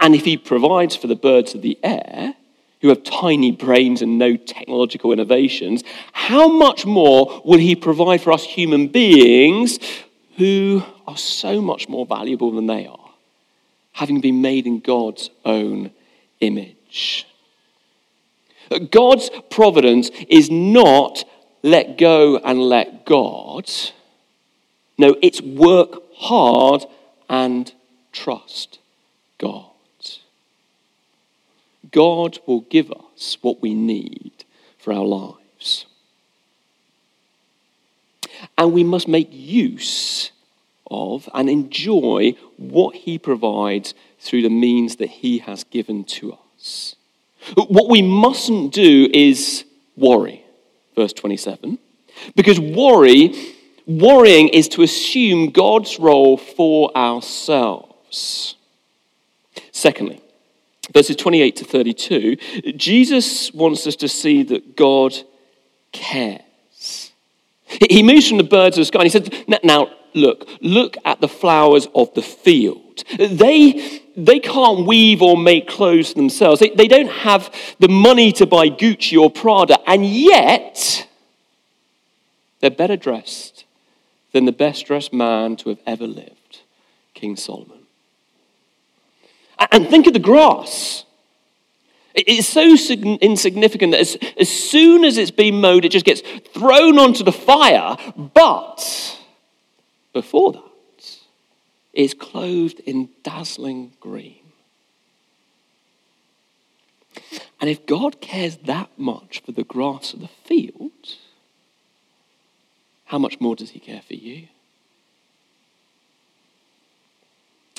And 0.00 0.14
if 0.14 0.24
He 0.24 0.36
provides 0.36 0.96
for 0.96 1.06
the 1.06 1.16
birds 1.16 1.54
of 1.54 1.62
the 1.62 1.78
air, 1.82 2.34
who 2.80 2.88
have 2.88 3.02
tiny 3.02 3.50
brains 3.50 4.02
and 4.02 4.18
no 4.18 4.36
technological 4.36 5.12
innovations, 5.12 5.82
how 6.12 6.48
much 6.48 6.84
more 6.84 7.42
will 7.44 7.58
He 7.58 7.74
provide 7.74 8.20
for 8.20 8.32
us 8.32 8.44
human 8.44 8.88
beings 8.88 9.78
who 10.36 10.82
are 11.06 11.16
so 11.16 11.60
much 11.60 11.88
more 11.88 12.04
valuable 12.04 12.52
than 12.52 12.66
they 12.66 12.86
are, 12.86 13.10
having 13.92 14.20
been 14.20 14.42
made 14.42 14.66
in 14.66 14.80
God's 14.80 15.30
own 15.44 15.90
image? 16.40 17.26
God's 18.90 19.30
providence 19.50 20.10
is 20.28 20.50
not 20.50 21.24
let 21.62 21.98
go 21.98 22.36
and 22.36 22.60
let 22.60 23.06
God. 23.06 23.70
No, 24.98 25.16
it's 25.22 25.40
work 25.40 26.02
hard 26.14 26.84
and 27.28 27.72
trust 28.12 28.78
God. 29.38 29.70
God 31.92 32.38
will 32.46 32.60
give 32.62 32.92
us 32.92 33.38
what 33.40 33.62
we 33.62 33.74
need 33.74 34.44
for 34.78 34.92
our 34.92 35.04
lives. 35.04 35.86
And 38.58 38.72
we 38.72 38.84
must 38.84 39.08
make 39.08 39.28
use 39.30 40.30
of 40.90 41.28
and 41.34 41.48
enjoy 41.48 42.34
what 42.58 42.94
He 42.94 43.18
provides 43.18 43.94
through 44.20 44.42
the 44.42 44.50
means 44.50 44.96
that 44.96 45.08
He 45.08 45.38
has 45.38 45.64
given 45.64 46.04
to 46.04 46.36
us. 46.58 46.96
What 47.54 47.88
we 47.88 48.02
mustn't 48.02 48.74
do 48.74 49.08
is 49.12 49.64
worry, 49.96 50.44
verse 50.94 51.12
27, 51.12 51.78
because 52.34 52.60
worry, 52.60 53.32
worrying 53.86 54.48
is 54.48 54.68
to 54.68 54.82
assume 54.82 55.50
God's 55.50 55.98
role 55.98 56.36
for 56.36 56.96
ourselves. 56.96 58.56
Secondly, 59.72 60.20
verses 60.92 61.16
28 61.16 61.56
to 61.56 61.64
32, 61.64 62.36
Jesus 62.76 63.52
wants 63.52 63.86
us 63.86 63.96
to 63.96 64.08
see 64.08 64.42
that 64.44 64.76
God 64.76 65.14
cares. 65.92 67.12
He 67.90 68.02
moves 68.02 68.28
from 68.28 68.38
the 68.38 68.44
birds 68.44 68.76
of 68.76 68.82
the 68.82 68.86
sky 68.86 69.00
and 69.00 69.06
he 69.06 69.10
says, 69.10 69.60
Now, 69.62 69.90
look, 70.14 70.48
look 70.60 70.96
at 71.04 71.20
the 71.20 71.28
flowers 71.28 71.88
of 71.94 72.12
the 72.14 72.22
field. 72.22 73.04
They, 73.18 74.02
they 74.16 74.38
can't 74.38 74.86
weave 74.86 75.20
or 75.20 75.36
make 75.36 75.68
clothes 75.68 76.14
themselves, 76.14 76.60
they, 76.60 76.70
they 76.70 76.88
don't 76.88 77.10
have 77.10 77.54
the 77.78 77.88
money 77.88 78.32
to 78.32 78.46
buy 78.46 78.68
Gucci 78.68 79.20
or 79.20 79.30
Prada, 79.30 79.78
and 79.88 80.04
yet 80.06 81.06
they're 82.60 82.70
better 82.70 82.96
dressed 82.96 83.55
than 84.36 84.44
the 84.44 84.52
best 84.52 84.84
dressed 84.84 85.14
man 85.14 85.56
to 85.56 85.70
have 85.70 85.78
ever 85.86 86.06
lived, 86.06 86.60
King 87.14 87.36
Solomon. 87.36 87.86
And 89.72 89.88
think 89.88 90.06
of 90.06 90.12
the 90.12 90.18
grass. 90.18 91.06
It's 92.14 92.46
so 92.46 92.76
insignificant 93.22 93.92
that 93.92 94.00
as, 94.00 94.18
as 94.38 94.50
soon 94.50 95.04
as 95.06 95.16
it's 95.16 95.30
been 95.30 95.58
mowed, 95.62 95.86
it 95.86 95.88
just 95.88 96.04
gets 96.04 96.20
thrown 96.52 96.98
onto 96.98 97.24
the 97.24 97.32
fire. 97.32 97.96
But 98.14 99.18
before 100.12 100.52
that, 100.52 101.16
it's 101.94 102.12
clothed 102.12 102.80
in 102.80 103.08
dazzling 103.22 103.92
green. 104.00 104.42
And 107.58 107.70
if 107.70 107.86
God 107.86 108.20
cares 108.20 108.58
that 108.58 108.90
much 108.98 109.40
for 109.46 109.52
the 109.52 109.64
grass 109.64 110.12
of 110.12 110.20
the 110.20 110.28
field, 110.28 110.92
how 113.06 113.18
much 113.18 113.40
more 113.40 113.56
does 113.56 113.70
He 113.70 113.80
care 113.80 114.02
for 114.02 114.14
you? 114.14 114.48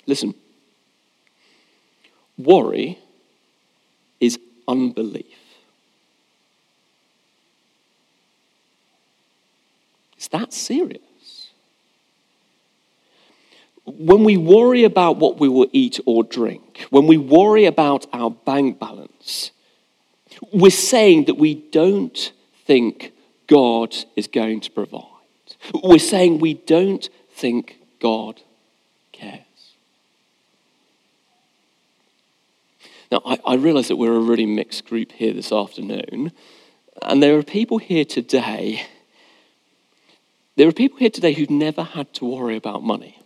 Listen. 0.05 0.33
Worry 2.37 2.99
is 4.19 4.39
unbelief. 4.67 5.25
It's 10.15 10.27
that 10.29 10.53
serious. 10.53 11.01
When 13.85 14.23
we 14.23 14.35
worry 14.35 14.83
about 14.83 15.17
what 15.17 15.39
we 15.39 15.47
will 15.47 15.69
eat 15.71 15.99
or 16.05 16.23
drink, 16.23 16.85
when 16.89 17.07
we 17.07 17.17
worry 17.17 17.65
about 17.65 18.05
our 18.11 18.29
bank 18.29 18.79
balance, 18.79 19.51
we're 20.51 20.69
saying 20.69 21.25
that 21.25 21.35
we 21.35 21.55
don't 21.55 22.33
think 22.65 23.13
God 23.47 23.95
is 24.15 24.27
going 24.27 24.59
to 24.61 24.71
provide. 24.71 25.16
We're 25.83 25.99
saying 25.99 26.39
we 26.39 26.53
don't 26.53 27.07
think 27.31 27.77
God 27.99 28.41
cares. 29.11 29.41
Now, 33.11 33.21
I, 33.25 33.39
I 33.45 33.55
realize 33.55 33.87
that 33.87 33.95
we're 33.95 34.15
a 34.15 34.19
really 34.19 34.45
mixed 34.45 34.85
group 34.85 35.11
here 35.11 35.33
this 35.33 35.51
afternoon, 35.51 36.31
and 37.01 37.23
there 37.23 37.37
are 37.37 37.43
people 37.43 37.77
here 37.77 38.05
today. 38.05 38.85
There 40.55 40.67
are 40.67 40.73
people 40.73 40.97
here 40.97 41.09
today 41.09 41.33
who've 41.33 41.49
never 41.49 41.83
had 41.83 42.13
to 42.15 42.25
worry 42.25 42.57
about 42.57 42.83
money. 42.83 43.19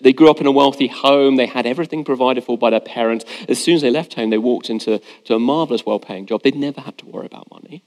They 0.00 0.12
grew 0.12 0.30
up 0.30 0.40
in 0.40 0.46
a 0.46 0.52
wealthy 0.52 0.86
home. 0.86 1.36
They 1.36 1.46
had 1.46 1.66
everything 1.66 2.04
provided 2.04 2.44
for 2.44 2.56
by 2.56 2.70
their 2.70 2.80
parents. 2.80 3.24
As 3.48 3.62
soon 3.62 3.74
as 3.74 3.82
they 3.82 3.90
left 3.90 4.14
home, 4.14 4.30
they 4.30 4.38
walked 4.38 4.70
into 4.70 5.00
to 5.24 5.34
a 5.34 5.38
marvelous, 5.38 5.84
well 5.84 5.98
paying 5.98 6.26
job. 6.26 6.42
They'd 6.42 6.54
never 6.54 6.80
had 6.80 6.96
to 6.98 7.06
worry 7.06 7.26
about 7.26 7.50
money. 7.50 7.82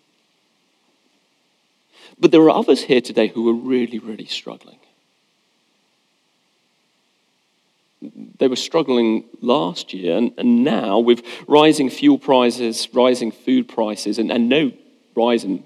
But 2.20 2.32
there 2.32 2.42
are 2.42 2.50
others 2.50 2.84
here 2.84 3.02
today 3.02 3.28
who 3.28 3.50
are 3.50 3.54
really, 3.54 4.00
really 4.00 4.26
struggling. 4.26 4.80
they 8.40 8.48
were 8.48 8.56
struggling 8.56 9.24
last 9.42 9.94
year, 9.94 10.18
and, 10.18 10.34
and, 10.38 10.64
now 10.64 11.00
with 11.00 11.24
rising 11.48 11.90
fuel 11.90 12.18
prices, 12.18 12.88
rising 12.94 13.32
food 13.32 13.68
prices, 13.68 14.18
and, 14.20 14.32
and 14.32 14.50
no 14.50 14.72
rise 15.16 15.44
in 15.44 15.64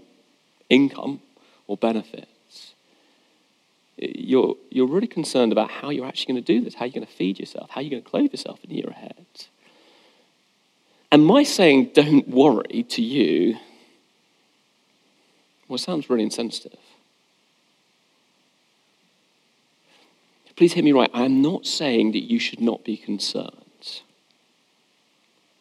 income 0.70 1.22
or 1.68 1.78
benefits, 1.78 2.74
you're, 3.98 4.56
you're 4.70 4.88
really 4.88 5.08
concerned 5.08 5.52
about 5.52 5.72
how 5.72 5.90
you're 5.90 6.06
actually 6.06 6.34
going 6.34 6.44
to 6.44 6.54
do 6.54 6.64
this, 6.64 6.76
how 6.76 6.86
you're 6.86 6.94
going 6.94 7.06
to 7.06 7.12
feed 7.12 7.40
yourself, 7.40 7.70
how 7.72 7.82
you're 7.82 7.90
going 7.90 8.04
to 8.04 8.10
clothe 8.10 8.32
yourself 8.32 8.60
in 8.64 8.70
the 8.70 8.76
year 8.76 8.90
ahead. 8.90 9.26
And 11.12 11.26
my 11.26 11.44
saying, 11.44 11.92
don't 11.94 12.28
worry 12.28 12.86
to 12.90 13.02
you, 13.02 13.58
well, 15.68 15.76
it 15.76 15.80
sounds 15.80 16.10
really 16.10 16.24
insensitive. 16.24 16.80
Please 20.56 20.74
hear 20.74 20.84
me 20.84 20.92
right. 20.92 21.12
I 21.14 21.26
am 21.26 21.42
not 21.42 21.68
saying 21.68 22.14
that 22.14 22.24
you 22.24 22.40
should 22.40 22.60
not 22.60 22.84
be 22.84 22.98
concerned. 22.98 24.02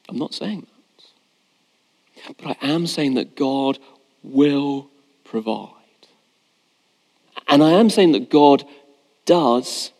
I'm 0.09 0.16
not 0.16 0.33
saying 0.33 0.66
that. 0.66 2.35
But 2.38 2.57
I 2.62 2.66
am 2.66 2.87
saying 2.87 3.14
that 3.14 3.37
God 3.37 3.79
will 4.23 4.88
provide. 5.23 5.71
And 7.47 7.62
I 7.62 7.73
am 7.73 7.90
saying 7.90 8.12
that 8.12 8.31
God 8.31 8.64
does 9.27 9.92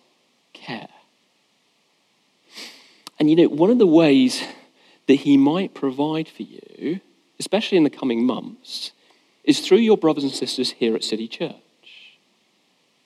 care. 0.55 0.88
And 3.19 3.29
you 3.29 3.37
know, 3.37 3.49
one 3.49 3.71
of 3.71 3.79
the 3.79 3.87
ways 3.87 4.42
that 5.07 5.14
He 5.14 5.37
might 5.37 5.75
provide 5.75 6.29
for 6.29 6.42
you, 6.42 7.01
especially 7.38 7.79
in 7.79 7.85
the 7.85 7.90
coming 7.90 8.25
months, 8.25 8.92
is 9.46 9.61
through 9.61 9.78
your 9.78 9.96
brothers 9.96 10.24
and 10.24 10.32
sisters 10.32 10.72
here 10.72 10.94
at 10.94 11.04
City 11.04 11.28
Church. 11.28 11.54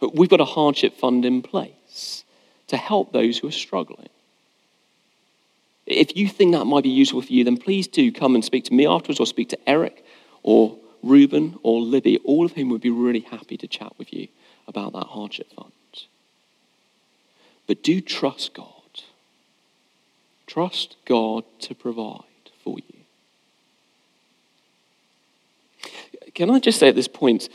But 0.00 0.16
we've 0.16 0.30
got 0.30 0.40
a 0.40 0.46
hardship 0.46 0.96
fund 0.96 1.24
in 1.24 1.42
place 1.42 2.24
to 2.68 2.76
help 2.76 3.12
those 3.12 3.38
who 3.38 3.48
are 3.48 3.52
struggling. 3.52 4.08
If 5.86 6.16
you 6.16 6.28
think 6.28 6.52
that 6.52 6.64
might 6.64 6.84
be 6.84 6.88
useful 6.88 7.20
for 7.20 7.32
you, 7.32 7.44
then 7.44 7.56
please 7.56 7.86
do 7.86 8.10
come 8.10 8.34
and 8.34 8.44
speak 8.44 8.64
to 8.64 8.74
me 8.74 8.86
afterwards 8.86 9.20
or 9.20 9.26
speak 9.26 9.50
to 9.50 9.68
Eric 9.68 10.04
or 10.42 10.78
Reuben 11.02 11.58
or 11.62 11.80
Libby, 11.80 12.18
all 12.18 12.44
of 12.44 12.52
whom 12.52 12.70
would 12.70 12.80
be 12.80 12.90
really 12.90 13.20
happy 13.20 13.56
to 13.56 13.66
chat 13.66 13.92
with 13.98 14.12
you 14.12 14.28
about 14.66 14.92
that 14.92 15.06
hardship 15.06 15.52
fund. 15.52 15.72
But 17.66 17.82
do 17.82 18.00
trust 18.00 18.54
God. 18.54 18.66
Trust 20.46 20.96
God 21.04 21.44
to 21.60 21.74
provide 21.74 22.24
for 22.62 22.78
you. 22.78 22.99
Can 26.34 26.50
I 26.50 26.58
just 26.58 26.78
say 26.78 26.88
at 26.88 26.94
this 26.94 27.08
point 27.08 27.48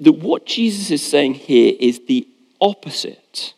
that 0.00 0.12
what 0.12 0.46
Jesus 0.46 0.90
is 0.90 1.04
saying 1.04 1.34
here 1.34 1.74
is 1.78 2.00
the 2.06 2.26
opposite 2.60 3.54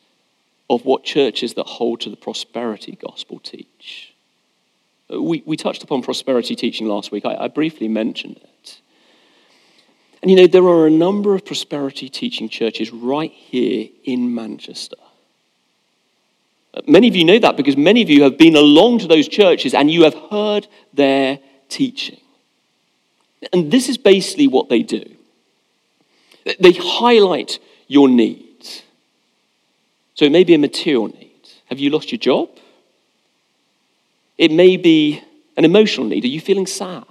of 0.70 0.84
what 0.84 1.02
churches 1.02 1.54
that 1.54 1.66
hold 1.66 2.00
to 2.00 2.10
the 2.10 2.16
prosperity 2.16 2.96
gospel 2.96 3.40
teach. 3.40 4.14
We, 5.10 5.42
we 5.44 5.56
touched 5.56 5.82
upon 5.82 6.02
prosperity 6.02 6.54
teaching 6.54 6.86
last 6.86 7.10
week. 7.10 7.26
I, 7.26 7.34
I 7.34 7.48
briefly 7.48 7.88
mentioned 7.88 8.36
it. 8.36 8.80
And 10.22 10.30
you 10.30 10.36
know, 10.36 10.46
there 10.46 10.62
are 10.62 10.86
a 10.86 10.90
number 10.90 11.34
of 11.34 11.44
prosperity 11.44 12.08
teaching 12.08 12.48
churches 12.48 12.92
right 12.92 13.32
here 13.32 13.88
in 14.04 14.32
Manchester. 14.32 14.96
Uh, 16.72 16.82
many 16.86 17.08
of 17.08 17.16
you 17.16 17.24
know 17.24 17.40
that 17.40 17.56
because 17.56 17.76
many 17.76 18.02
of 18.02 18.08
you 18.08 18.22
have 18.22 18.38
been 18.38 18.54
along 18.54 19.00
to 19.00 19.08
those 19.08 19.26
churches 19.26 19.74
and 19.74 19.90
you 19.90 20.04
have 20.04 20.14
heard 20.30 20.68
their 20.92 21.40
teaching. 21.68 22.19
And 23.52 23.70
this 23.70 23.88
is 23.88 23.96
basically 23.98 24.46
what 24.46 24.68
they 24.68 24.82
do 24.82 25.04
they 26.58 26.72
highlight 26.72 27.58
your 27.86 28.08
needs. 28.08 28.82
So 30.14 30.24
it 30.24 30.32
may 30.32 30.44
be 30.44 30.54
a 30.54 30.58
material 30.58 31.08
need. 31.08 31.30
Have 31.66 31.78
you 31.78 31.90
lost 31.90 32.12
your 32.12 32.18
job? 32.18 32.48
It 34.38 34.50
may 34.50 34.76
be 34.76 35.22
an 35.56 35.64
emotional 35.64 36.06
need. 36.06 36.24
Are 36.24 36.28
you 36.28 36.40
feeling 36.40 36.66
sad? 36.66 37.04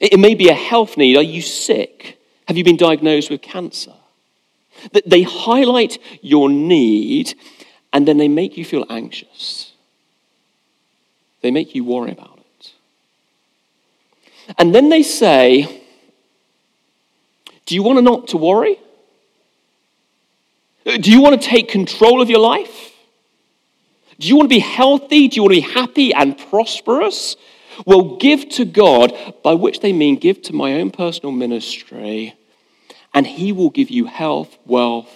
It 0.00 0.18
may 0.18 0.34
be 0.34 0.48
a 0.48 0.54
health 0.54 0.96
need. 0.96 1.16
Are 1.16 1.22
you 1.22 1.40
sick? 1.40 2.18
Have 2.46 2.56
you 2.56 2.64
been 2.64 2.76
diagnosed 2.76 3.30
with 3.30 3.40
cancer? 3.40 3.94
They 5.06 5.22
highlight 5.22 5.98
your 6.20 6.50
need 6.50 7.34
and 7.92 8.06
then 8.06 8.18
they 8.18 8.28
make 8.28 8.56
you 8.56 8.64
feel 8.64 8.84
anxious. 8.90 9.72
They 11.42 11.50
make 11.50 11.74
you 11.74 11.84
worry 11.84 12.10
about 12.10 12.33
And 14.58 14.74
then 14.74 14.88
they 14.88 15.02
say, 15.02 15.82
Do 17.66 17.74
you 17.74 17.82
want 17.82 17.98
to 17.98 18.02
not 18.02 18.28
to 18.28 18.36
worry? 18.36 18.78
Do 20.84 21.10
you 21.10 21.22
want 21.22 21.40
to 21.40 21.48
take 21.48 21.68
control 21.68 22.20
of 22.20 22.28
your 22.28 22.40
life? 22.40 22.92
Do 24.18 24.28
you 24.28 24.36
want 24.36 24.46
to 24.46 24.54
be 24.54 24.60
healthy? 24.60 25.28
Do 25.28 25.36
you 25.36 25.42
want 25.42 25.54
to 25.54 25.60
be 25.60 25.72
happy 25.72 26.14
and 26.14 26.36
prosperous? 26.36 27.36
Well, 27.84 28.16
give 28.16 28.48
to 28.50 28.64
God, 28.64 29.12
by 29.42 29.54
which 29.54 29.80
they 29.80 29.92
mean 29.92 30.16
give 30.16 30.42
to 30.42 30.52
my 30.52 30.74
own 30.74 30.90
personal 30.90 31.32
ministry, 31.32 32.34
and 33.12 33.26
He 33.26 33.50
will 33.50 33.70
give 33.70 33.90
you 33.90 34.06
health, 34.06 34.56
wealth, 34.66 35.12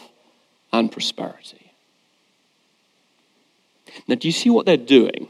and 0.73 0.91
prosperity. 0.91 1.73
Now, 4.07 4.17
do 4.17 4.27
you 4.27 4.33
see 4.33 4.51
what 4.51 4.67
they're 4.67 4.77
doing? 4.77 5.29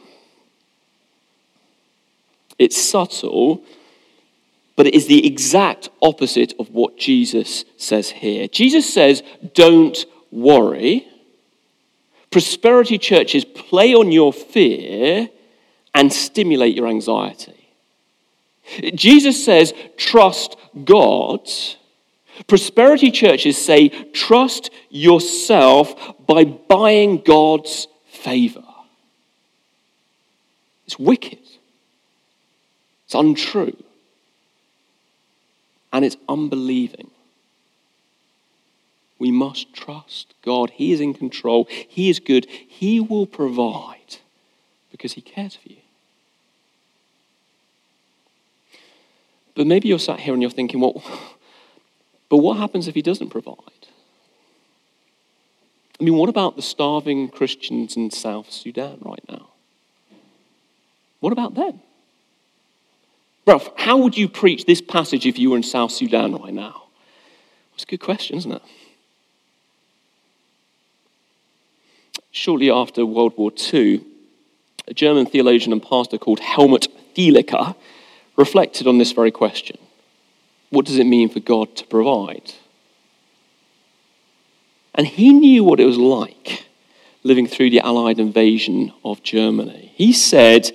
It's 2.58 2.80
subtle, 2.80 3.62
but 4.78 4.86
it 4.86 4.94
is 4.94 5.08
the 5.08 5.26
exact 5.26 5.88
opposite 6.00 6.54
of 6.60 6.70
what 6.70 6.96
Jesus 6.96 7.64
says 7.76 8.10
here. 8.10 8.46
Jesus 8.46 8.88
says, 8.88 9.24
Don't 9.52 10.06
worry. 10.30 11.04
Prosperity 12.30 12.96
churches 12.96 13.44
play 13.44 13.92
on 13.92 14.12
your 14.12 14.32
fear 14.32 15.30
and 15.96 16.12
stimulate 16.12 16.76
your 16.76 16.86
anxiety. 16.86 17.72
Jesus 18.94 19.44
says, 19.44 19.74
trust 19.96 20.56
God. 20.84 21.40
Prosperity 22.46 23.10
churches 23.10 23.58
say, 23.58 23.88
trust 24.12 24.70
yourself 24.90 26.14
by 26.24 26.44
buying 26.44 27.18
God's 27.24 27.88
favor. 28.06 28.62
It's 30.86 31.00
wicked. 31.00 31.40
It's 33.06 33.14
untrue. 33.14 33.76
And 35.92 36.04
it's 36.04 36.16
unbelieving. 36.28 37.10
We 39.18 39.30
must 39.30 39.72
trust 39.72 40.34
God. 40.44 40.70
He 40.70 40.92
is 40.92 41.00
in 41.00 41.14
control. 41.14 41.66
He 41.70 42.08
is 42.08 42.20
good. 42.20 42.46
He 42.46 43.00
will 43.00 43.26
provide 43.26 44.16
because 44.90 45.14
He 45.14 45.20
cares 45.20 45.56
for 45.56 45.68
you. 45.68 45.76
But 49.54 49.66
maybe 49.66 49.88
you're 49.88 49.98
sat 49.98 50.20
here 50.20 50.34
and 50.34 50.42
you're 50.42 50.52
thinking, 50.52 50.80
well, 50.80 51.02
but 52.28 52.36
what 52.36 52.58
happens 52.58 52.86
if 52.86 52.94
He 52.94 53.02
doesn't 53.02 53.30
provide? 53.30 53.56
I 56.00 56.04
mean, 56.04 56.14
what 56.14 56.28
about 56.28 56.54
the 56.54 56.62
starving 56.62 57.28
Christians 57.28 57.96
in 57.96 58.12
South 58.12 58.52
Sudan 58.52 58.98
right 59.00 59.24
now? 59.28 59.48
What 61.18 61.32
about 61.32 61.54
them? 61.54 61.80
Ralph, 63.48 63.70
how 63.76 63.96
would 63.96 64.16
you 64.16 64.28
preach 64.28 64.66
this 64.66 64.80
passage 64.80 65.26
if 65.26 65.38
you 65.38 65.50
were 65.50 65.56
in 65.56 65.62
South 65.62 65.90
Sudan 65.90 66.36
right 66.36 66.52
now? 66.52 66.84
It's 67.74 67.84
a 67.84 67.86
good 67.86 68.00
question, 68.00 68.36
isn't 68.36 68.52
it? 68.52 68.62
shortly 72.38 72.70
after 72.70 73.04
World 73.04 73.34
War 73.36 73.50
II, 73.72 74.04
a 74.86 74.94
German 74.94 75.26
theologian 75.26 75.72
and 75.72 75.82
pastor 75.82 76.18
called 76.18 76.40
Helmut 76.40 76.86
Thielicke 77.14 77.74
reflected 78.36 78.86
on 78.86 78.98
this 78.98 79.12
very 79.12 79.30
question 79.30 79.76
What 80.70 80.86
does 80.86 80.98
it 80.98 81.04
mean 81.04 81.28
for 81.28 81.40
God 81.40 81.76
to 81.76 81.86
provide? 81.86 82.54
And 84.94 85.06
he 85.06 85.32
knew 85.32 85.62
what 85.62 85.80
it 85.80 85.84
was 85.84 85.98
like 85.98 86.66
living 87.22 87.46
through 87.46 87.70
the 87.70 87.80
Allied 87.80 88.18
invasion 88.18 88.92
of 89.04 89.22
Germany. 89.22 89.92
He 89.94 90.12
said, 90.12 90.70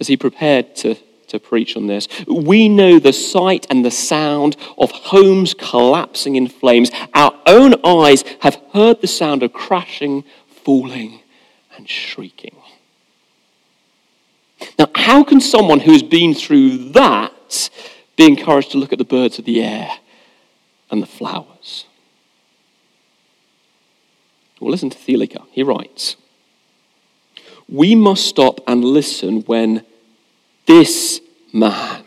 as 0.00 0.08
he 0.08 0.16
prepared 0.16 0.74
to, 0.76 0.96
to 1.30 1.38
preach 1.38 1.76
on 1.76 1.86
this, 1.86 2.08
we 2.26 2.68
know 2.68 2.98
the 2.98 3.12
sight 3.12 3.66
and 3.70 3.84
the 3.84 3.90
sound 3.90 4.56
of 4.78 4.90
homes 4.90 5.54
collapsing 5.54 6.36
in 6.36 6.48
flames. 6.48 6.90
Our 7.14 7.32
own 7.46 7.74
eyes 7.84 8.24
have 8.40 8.60
heard 8.72 9.00
the 9.00 9.06
sound 9.06 9.42
of 9.42 9.52
crashing 9.52 10.24
falling 10.64 11.20
and 11.76 11.88
shrieking. 11.88 12.56
Now, 14.78 14.88
how 14.94 15.24
can 15.24 15.40
someone 15.40 15.80
who 15.80 15.92
has 15.92 16.02
been 16.02 16.34
through 16.34 16.90
that 16.90 17.70
be 18.16 18.26
encouraged 18.26 18.72
to 18.72 18.78
look 18.78 18.92
at 18.92 18.98
the 18.98 19.04
birds 19.04 19.38
of 19.38 19.44
the 19.44 19.62
air 19.62 19.90
and 20.90 21.02
the 21.02 21.06
flowers? 21.06 21.86
Well, 24.60 24.70
listen 24.70 24.90
to 24.90 24.98
Thielicke. 24.98 25.42
He 25.50 25.62
writes 25.62 26.16
We 27.68 27.94
must 27.94 28.26
stop 28.26 28.60
and 28.66 28.84
listen 28.84 29.40
when 29.42 29.84
this 30.66 31.20
man, 31.52 32.04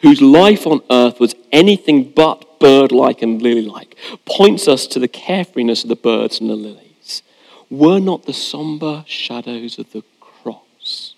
whose 0.00 0.20
life 0.20 0.66
on 0.66 0.80
earth 0.90 1.20
was 1.20 1.34
anything 1.52 2.10
but 2.10 2.58
bird 2.58 2.92
like 2.92 3.22
and 3.22 3.40
lily 3.40 3.62
like, 3.62 3.96
points 4.24 4.68
us 4.68 4.86
to 4.88 4.98
the 4.98 5.08
carefreeness 5.08 5.82
of 5.82 5.88
the 5.88 5.96
birds 5.96 6.40
and 6.40 6.50
the 6.50 6.54
lilies 6.54 7.22
were 7.70 8.00
not 8.00 8.24
the 8.24 8.32
somber 8.32 9.04
shadows 9.06 9.78
of 9.78 9.92
the 9.92 10.02
cross 10.20 11.14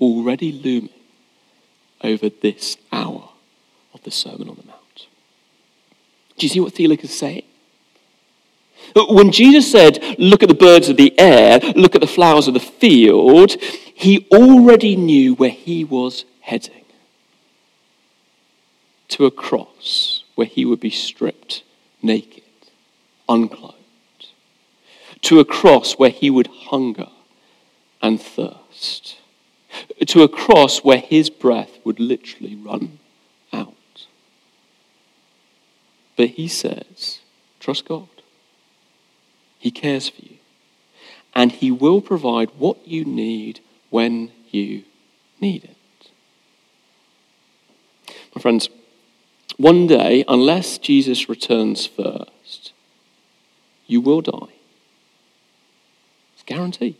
already 0.00 0.52
looming 0.52 0.90
over 2.04 2.28
this 2.28 2.76
hour 2.92 3.30
of 3.94 4.02
the 4.04 4.10
Sermon 4.10 4.48
on 4.48 4.56
the 4.56 4.66
Mount? 4.66 5.06
Do 6.36 6.46
you 6.46 6.50
see 6.50 6.60
what 6.60 6.74
Thielicke 6.74 7.04
is 7.04 7.18
saying? 7.18 7.44
When 8.94 9.32
Jesus 9.32 9.70
said, 9.70 9.98
Look 10.18 10.42
at 10.42 10.48
the 10.48 10.54
birds 10.54 10.88
of 10.88 10.96
the 10.96 11.18
air, 11.18 11.58
look 11.74 11.94
at 11.94 12.00
the 12.00 12.06
flowers 12.06 12.46
of 12.46 12.54
the 12.54 12.60
field, 12.60 13.56
he 13.98 14.26
already 14.30 14.94
knew 14.94 15.34
where 15.34 15.48
he 15.48 15.82
was 15.82 16.26
heading 16.40 16.84
to 19.08 19.24
a 19.24 19.30
cross 19.30 20.22
where 20.34 20.46
he 20.46 20.66
would 20.66 20.80
be 20.80 20.90
stripped 20.90 21.62
naked, 22.02 22.42
unclothed 23.26 23.74
to 25.22 25.40
a 25.40 25.44
cross 25.46 25.94
where 25.94 26.10
he 26.10 26.28
would 26.28 26.46
hunger 26.46 27.08
and 28.02 28.20
thirst, 28.20 29.16
to 30.06 30.22
a 30.22 30.28
cross 30.28 30.84
where 30.84 30.98
his 30.98 31.30
breath 31.30 31.78
would 31.84 31.98
literally 31.98 32.54
run 32.54 32.98
out. 33.52 34.06
But 36.16 36.28
he 36.30 36.48
says, 36.48 37.20
trust 37.58 37.86
God. 37.86 38.08
He 39.58 39.70
cares 39.70 40.10
for 40.10 40.22
you. 40.22 40.36
And 41.34 41.50
he 41.50 41.70
will 41.70 42.02
provide 42.02 42.50
what 42.58 42.86
you 42.86 43.04
need 43.04 43.60
when 43.90 44.30
you 44.50 44.84
need 45.40 45.64
it. 45.64 46.10
My 48.34 48.42
friends, 48.42 48.68
one 49.56 49.86
day, 49.86 50.24
unless 50.28 50.78
Jesus 50.78 51.28
returns 51.28 51.86
first, 51.86 52.72
you 53.86 54.00
will 54.00 54.20
die. 54.20 54.54
It's 56.34 56.42
guaranteed. 56.44 56.96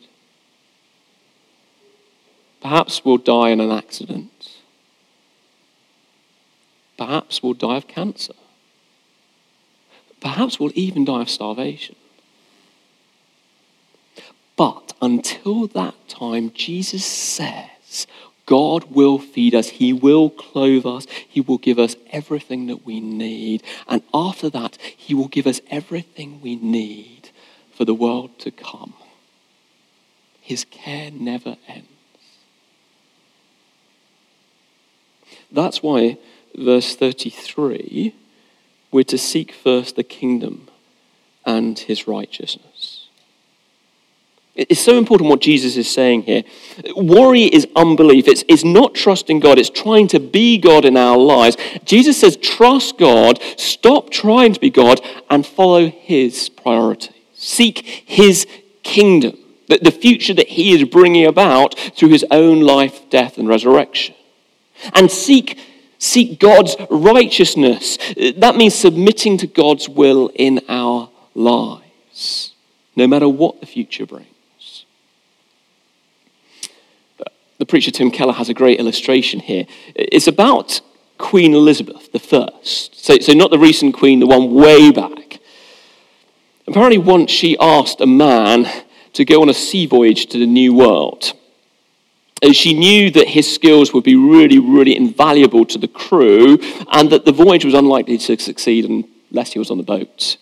Perhaps 2.62 3.05
we'll 3.05 3.18
die 3.18 3.51
in 3.51 3.61
an 3.61 3.70
accident. 3.70 4.57
Perhaps 6.96 7.42
we'll 7.42 7.55
die 7.55 7.77
of 7.77 7.87
cancer. 7.87 8.35
Perhaps 10.20 10.59
we'll 10.59 10.72
even 10.75 11.05
die 11.05 11.22
of 11.22 11.31
starvation. 11.31 11.96
But 14.57 14.95
until 15.03 15.66
that 15.69 16.09
time, 16.09 16.51
Jesus 16.53 17.05
says, 17.05 18.07
God 18.47 18.85
will 18.90 19.19
feed 19.19 19.55
us. 19.55 19.69
He 19.69 19.92
will 19.92 20.31
clothe 20.31 20.87
us. 20.87 21.07
He 21.29 21.40
will 21.40 21.59
give 21.59 21.79
us 21.79 21.97
everything 22.11 22.66
that 22.66 22.87
we 22.87 23.01
need. 23.01 23.62
And 23.87 24.03
after 24.14 24.49
that, 24.51 24.77
He 24.77 25.14
will 25.14 25.29
give 25.29 25.47
us 25.47 25.61
everything 25.71 26.40
we 26.40 26.57
need 26.57 27.31
for 27.75 27.85
the 27.85 27.95
world 27.95 28.38
to 28.40 28.51
come. 28.51 28.95
His 30.40 30.64
care 30.64 31.11
never 31.11 31.57
ends. 31.66 31.88
That's 35.51 35.83
why, 35.83 36.19
verse 36.55 36.95
33, 36.97 38.14
we're 38.90 39.05
to 39.05 39.19
seek 39.19 39.53
first 39.53 39.97
the 39.97 40.05
kingdom 40.05 40.69
and 41.45 41.79
his 41.79 42.09
righteousness. 42.09 42.95
It's 44.57 44.81
so 44.81 44.97
important 44.97 45.29
what 45.29 45.40
Jesus 45.40 45.77
is 45.77 45.88
saying 45.88 46.23
here. 46.23 46.42
Worry 46.97 47.42
is 47.42 47.66
unbelief. 47.77 48.27
It's, 48.27 48.42
it's 48.49 48.64
not 48.64 48.95
trusting 48.95 49.40
God. 49.40 49.59
It's 49.59 49.69
trying 49.69 50.09
to 50.09 50.19
be 50.19 50.57
God 50.57 50.85
in 50.85 50.97
our 50.97 51.19
lives. 51.19 51.57
Jesus 51.85 52.19
says, 52.19 52.37
trust 52.38 52.97
God, 52.97 53.38
stop 53.57 54.11
trying 54.11 54.55
to 54.55 54.61
be 54.61 54.71
God, 54.71 55.01
and 55.29 55.47
follow 55.47 55.88
his 55.88 56.49
priority. 56.49 57.14
Seek 57.35 57.81
his 58.07 58.47
kingdom 58.83 59.37
the, 59.69 59.79
the 59.79 59.90
future 59.90 60.35
that 60.35 60.49
he 60.49 60.73
is 60.73 60.85
bringing 60.85 61.27
about 61.27 61.79
through 61.79 62.11
his 62.11 62.25
own 62.31 62.61
life, 62.61 63.09
death, 63.11 63.38
and 63.38 63.49
resurrection. 63.49 64.14
And 64.95 65.11
seek, 65.11 65.59
seek 65.99 66.38
God's 66.38 66.77
righteousness. 66.90 67.99
That 68.37 68.57
means 68.57 68.75
submitting 68.75 69.38
to 69.38 69.47
God's 69.47 69.88
will 69.88 70.31
in 70.35 70.61
our 70.69 71.11
lives, 71.35 72.55
no 72.95 73.07
matter 73.07 73.29
what 73.29 73.61
the 73.61 73.66
future 73.66 74.07
brings. 74.07 74.27
But 77.56 77.56
the 77.66 77.70
preacher 77.70 77.90
Tim 77.90 78.12
Keller 78.12 78.33
has 78.33 78.48
a 78.48 78.55
great 78.55 78.79
illustration 78.79 79.40
here. 79.40 79.66
It's 79.96 80.29
about 80.29 80.81
Queen 81.18 81.52
Elizabeth 81.52 82.09
I. 82.33 82.48
So, 82.62 83.18
so 83.18 83.33
not 83.33 83.50
the 83.50 83.59
recent 83.59 83.92
queen, 83.92 84.20
the 84.20 84.26
one 84.26 84.55
way 84.55 84.92
back. 84.92 85.40
Apparently, 86.68 86.98
once 86.98 87.33
she 87.33 87.59
asked 87.59 88.00
a 88.00 88.07
man 88.07 88.70
to 89.14 89.24
go 89.24 89.42
on 89.42 89.48
a 89.48 89.55
sea 89.55 89.87
voyage 89.87 90.26
to 90.26 90.38
the 90.38 90.46
New 90.46 90.74
World. 90.74 91.33
And 92.40 92.55
she 92.55 92.72
knew 92.72 93.11
that 93.11 93.29
his 93.29 93.52
skills 93.52 93.92
would 93.92 94.05
be 94.05 94.14
really, 94.14 94.61
really 94.61 94.96
invaluable 94.96 95.64
to 95.64 95.79
the 95.79 95.88
crew 95.88 96.59
and 96.92 97.11
that 97.11 97.24
the 97.24 97.33
voyage 97.33 97.64
was 97.64 97.74
unlikely 97.74 98.18
to 98.18 98.38
succeed 98.38 98.85
unless 98.85 99.55
he 99.55 99.59
was 99.59 99.72
on 99.72 99.79
the 99.79 99.83
boat. 99.83 100.37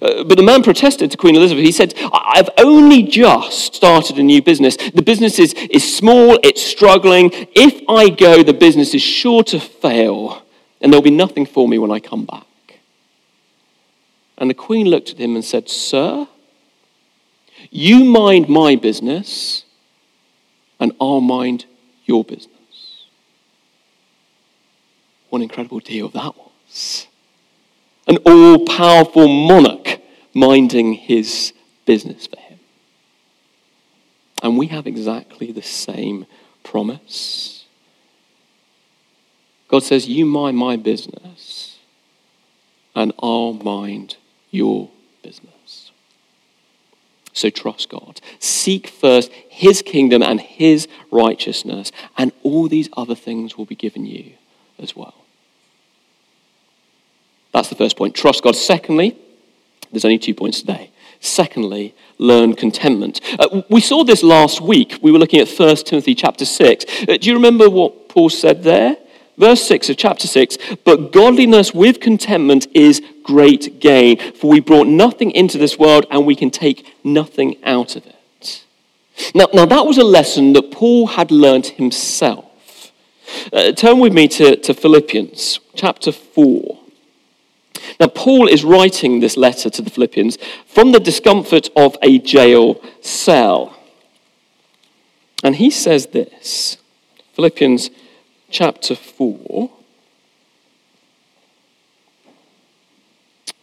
Uh, 0.00 0.24
but 0.24 0.36
the 0.36 0.42
man 0.42 0.62
protested 0.62 1.10
to 1.10 1.16
Queen 1.16 1.36
Elizabeth. 1.36 1.64
He 1.64 1.72
said, 1.72 1.94
I've 2.12 2.50
only 2.58 3.02
just 3.02 3.74
started 3.74 4.18
a 4.18 4.22
new 4.22 4.42
business. 4.42 4.76
The 4.76 5.02
business 5.02 5.38
is, 5.38 5.54
is 5.54 5.96
small, 5.96 6.38
it's 6.42 6.62
struggling. 6.62 7.30
If 7.54 7.82
I 7.88 8.08
go, 8.08 8.42
the 8.42 8.54
business 8.54 8.94
is 8.94 9.02
sure 9.02 9.42
to 9.44 9.58
fail, 9.58 10.42
and 10.80 10.92
there'll 10.92 11.02
be 11.02 11.10
nothing 11.10 11.46
for 11.46 11.68
me 11.68 11.78
when 11.78 11.90
I 11.90 12.00
come 12.00 12.24
back. 12.24 12.44
And 14.36 14.48
the 14.48 14.54
Queen 14.54 14.86
looked 14.86 15.10
at 15.10 15.18
him 15.18 15.34
and 15.34 15.44
said, 15.44 15.68
Sir, 15.68 16.28
you 17.70 18.04
mind 18.04 18.48
my 18.48 18.76
business, 18.76 19.64
and 20.78 20.92
I'll 21.00 21.20
mind 21.20 21.66
your 22.04 22.22
business. 22.24 22.52
What 25.28 25.38
an 25.38 25.42
incredible 25.42 25.80
deal 25.80 26.08
that 26.10 26.36
was. 26.36 27.07
An 28.08 28.16
all 28.24 28.64
powerful 28.64 29.28
monarch 29.28 30.00
minding 30.34 30.94
his 30.94 31.52
business 31.84 32.26
for 32.26 32.38
him. 32.40 32.58
And 34.42 34.56
we 34.56 34.68
have 34.68 34.86
exactly 34.86 35.52
the 35.52 35.62
same 35.62 36.26
promise. 36.62 37.64
God 39.68 39.82
says, 39.82 40.08
You 40.08 40.24
mind 40.24 40.56
my 40.56 40.76
business, 40.76 41.78
and 42.94 43.12
I'll 43.22 43.52
mind 43.52 44.16
your 44.50 44.90
business. 45.22 45.90
So 47.32 47.50
trust 47.50 47.88
God. 47.88 48.20
Seek 48.40 48.88
first 48.88 49.30
his 49.48 49.82
kingdom 49.82 50.22
and 50.22 50.40
his 50.40 50.88
righteousness, 51.10 51.92
and 52.16 52.32
all 52.42 52.68
these 52.68 52.88
other 52.96 53.14
things 53.14 53.56
will 53.56 53.66
be 53.66 53.76
given 53.76 54.06
you 54.06 54.32
as 54.78 54.96
well. 54.96 55.14
That's 57.52 57.68
the 57.68 57.74
first 57.74 57.96
point. 57.96 58.14
Trust 58.14 58.42
God. 58.42 58.56
Secondly, 58.56 59.16
there's 59.90 60.04
only 60.04 60.18
two 60.18 60.34
points 60.34 60.60
today. 60.60 60.90
Secondly, 61.20 61.94
learn 62.18 62.54
contentment. 62.54 63.20
Uh, 63.38 63.62
we 63.68 63.80
saw 63.80 64.04
this 64.04 64.22
last 64.22 64.60
week. 64.60 64.98
We 65.02 65.10
were 65.10 65.18
looking 65.18 65.40
at 65.40 65.48
1 65.48 65.76
Timothy 65.76 66.14
chapter 66.14 66.44
6. 66.44 66.84
Uh, 67.08 67.16
do 67.16 67.28
you 67.28 67.34
remember 67.34 67.68
what 67.68 68.08
Paul 68.08 68.30
said 68.30 68.62
there? 68.62 68.96
Verse 69.36 69.62
6 69.62 69.90
of 69.90 69.96
chapter 69.96 70.26
6 70.26 70.58
But 70.84 71.12
godliness 71.12 71.72
with 71.72 72.00
contentment 72.00 72.66
is 72.74 73.00
great 73.22 73.80
gain, 73.80 74.32
for 74.34 74.50
we 74.50 74.60
brought 74.60 74.86
nothing 74.86 75.30
into 75.30 75.58
this 75.58 75.78
world 75.78 76.06
and 76.10 76.26
we 76.26 76.36
can 76.36 76.50
take 76.50 76.86
nothing 77.04 77.56
out 77.64 77.96
of 77.96 78.06
it. 78.06 78.64
Now, 79.34 79.46
now 79.52 79.66
that 79.66 79.86
was 79.86 79.98
a 79.98 80.04
lesson 80.04 80.52
that 80.52 80.70
Paul 80.70 81.08
had 81.08 81.30
learned 81.30 81.66
himself. 81.66 82.44
Uh, 83.52 83.72
turn 83.72 83.98
with 83.98 84.12
me 84.12 84.28
to, 84.28 84.56
to 84.56 84.74
Philippians 84.74 85.60
chapter 85.74 86.12
4. 86.12 86.77
Now, 88.00 88.06
Paul 88.06 88.46
is 88.48 88.64
writing 88.64 89.20
this 89.20 89.36
letter 89.36 89.68
to 89.70 89.82
the 89.82 89.90
Philippians 89.90 90.38
from 90.66 90.92
the 90.92 91.00
discomfort 91.00 91.68
of 91.74 91.96
a 92.00 92.18
jail 92.18 92.80
cell. 93.00 93.76
And 95.42 95.56
he 95.56 95.70
says 95.70 96.06
this 96.08 96.78
Philippians 97.34 97.90
chapter 98.50 98.94
4, 98.94 99.70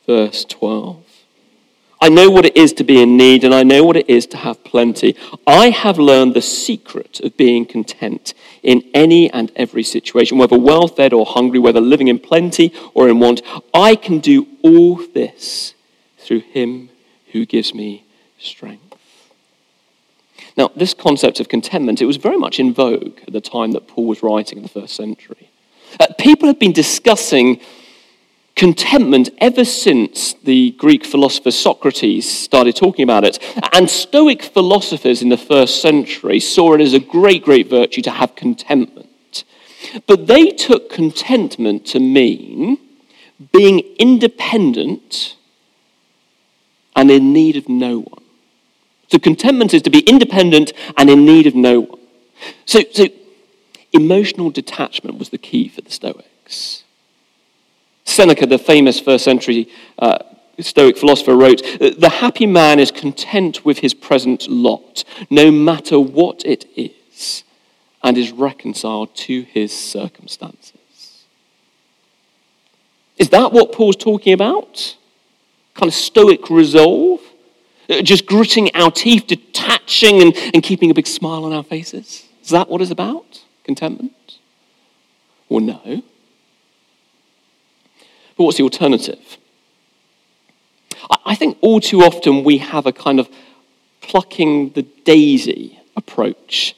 verse 0.06 0.46
12. 0.46 1.05
I 2.06 2.10
know 2.10 2.30
what 2.30 2.46
it 2.46 2.56
is 2.56 2.72
to 2.74 2.84
be 2.84 3.02
in 3.02 3.18
need, 3.18 3.44
and 3.44 3.52
I 3.52 3.64
know 3.64 3.84
what 3.84 3.98
it 3.98 4.08
is 4.08 4.28
to 4.28 4.38
have 4.38 4.64
plenty. 4.64 5.16
I 5.48 5.72
have 5.72 5.98
learned 5.98 6.36
the 6.36 6.42
secret 6.42 7.20
of 7.22 7.36
being 7.36 7.66
content 7.66 8.36
in 8.62 8.84
any 8.94 9.28
and 9.32 9.52
every 9.56 9.82
situation, 9.82 10.38
whether 10.38 10.56
well 10.56 10.88
fed 10.88 11.14
or 11.14 11.26
hungry, 11.26 11.58
whether 11.58 11.82
living 11.82 12.08
in 12.08 12.20
plenty 12.20 12.72
or 12.94 13.10
in 13.10 13.20
want. 13.20 13.42
I 13.74 13.96
can 13.96 14.20
do 14.20 14.46
all 14.62 14.98
this 15.16 15.74
through 16.20 16.42
Him 16.42 16.90
who 17.32 17.44
gives 17.44 17.74
me 17.74 18.06
strength. 18.38 18.96
Now, 20.56 20.70
this 20.76 20.94
concept 20.94 21.40
of 21.40 21.50
contentment, 21.50 22.04
it 22.04 22.06
was 22.06 22.18
very 22.18 22.38
much 22.38 22.60
in 22.60 22.72
vogue 22.72 23.18
at 23.26 23.34
the 23.34 23.42
time 23.42 23.72
that 23.72 23.88
Paul 23.88 24.06
was 24.06 24.22
writing 24.22 24.60
in 24.60 24.64
the 24.64 24.70
first 24.70 24.96
century. 24.96 25.50
Uh, 26.00 26.06
people 26.20 26.48
had 26.48 26.60
been 26.60 26.72
discussing 26.72 27.60
contentment 28.56 29.30
ever 29.40 29.66
since 29.66 30.34
the 30.34 30.72
Greek 30.72 31.06
philosopher 31.06 31.52
Socrates 31.52 32.30
started 32.30 32.76
talking 32.76 33.04
about 33.04 33.26
it. 33.26 33.38
And 33.74 33.90
Stoic 33.90 34.44
philosophers 34.44 35.22
in 35.22 35.30
the 35.30 35.38
first 35.38 35.82
century 35.82 36.40
saw 36.40 36.74
it 36.74 36.82
as 36.82 36.94
a 36.94 37.00
great, 37.00 37.44
great 37.44 37.70
virtue 37.70 38.02
to 38.04 38.12
have 38.12 38.36
contentment. 38.36 39.44
But 40.08 40.28
they 40.28 40.52
took 40.52 40.90
contentment 40.90 41.86
to 41.88 42.00
mean 42.00 42.78
being 43.52 43.80
independent 44.00 45.36
and 46.96 47.12
in 47.12 47.34
need 47.34 47.58
of 47.58 47.68
no 47.68 48.00
one. 48.00 48.24
So 49.10 49.20
contentment 49.20 49.74
is 49.74 49.82
to 49.84 49.90
be 49.90 50.00
independent 50.00 50.72
and 50.98 51.10
in 51.10 51.26
need 51.26 51.46
of 51.46 51.56
no 51.56 51.82
one. 51.82 52.00
So, 52.66 52.82
so 52.92 53.08
emotional 53.92 54.50
detachment 54.50 55.18
was 55.18 55.30
the 55.30 55.38
key 55.38 55.68
for 55.68 55.82
the 55.82 55.92
Stoics. 55.92 56.85
Seneca, 58.16 58.46
the 58.46 58.58
famous 58.58 59.00
first 59.00 59.26
century 59.26 59.68
uh, 60.00 60.20
Stoic 60.60 60.98
philosopher, 60.98 61.36
wrote 61.36 61.62
The 61.80 62.10
happy 62.10 62.46
man 62.46 62.80
is 62.80 62.90
content 62.90 63.66
with 63.66 63.80
his 63.80 63.94
present 63.94 64.48
lot, 64.48 65.04
no 65.30 65.52
matter 65.52 66.00
what 66.00 66.46
it 66.46 66.66
is, 66.78 67.44
and 68.02 68.18
is 68.18 68.32
reconciled 68.32 69.14
to 69.16 69.42
his 69.42 69.78
circumstances. 69.78 71.26
Is 73.18 73.30
that 73.30 73.52
what 73.52 73.74
Paul's 73.74 73.98
talking 73.98 74.32
about? 74.32 74.96
Kind 75.74 75.90
of 75.90 75.94
Stoic 75.94 76.50
resolve? 76.50 77.20
Uh, 77.90 78.02
just 78.02 78.26
gritting 78.26 78.74
our 78.76 78.92
teeth, 78.92 79.28
detaching, 79.28 80.22
and, 80.22 80.34
and 80.54 80.64
keeping 80.64 80.90
a 80.90 80.94
big 80.94 81.06
smile 81.06 81.44
on 81.44 81.52
our 81.52 81.64
faces? 81.64 82.26
Is 82.42 82.50
that 82.50 82.70
what 82.70 82.82
it's 82.82 82.92
about? 82.92 83.44
Contentment? 83.66 84.40
Well, 85.50 85.60
no? 85.60 86.02
But 88.38 88.44
what's 88.44 88.58
the 88.58 88.64
alternative? 88.64 89.38
I 91.26 91.36
think 91.36 91.58
all 91.62 91.80
too 91.80 92.02
often 92.02 92.44
we 92.44 92.58
have 92.58 92.86
a 92.86 92.92
kind 92.92 93.20
of 93.20 93.30
plucking 94.02 94.72
the 94.72 94.82
daisy 94.82 95.80
approach 95.96 96.76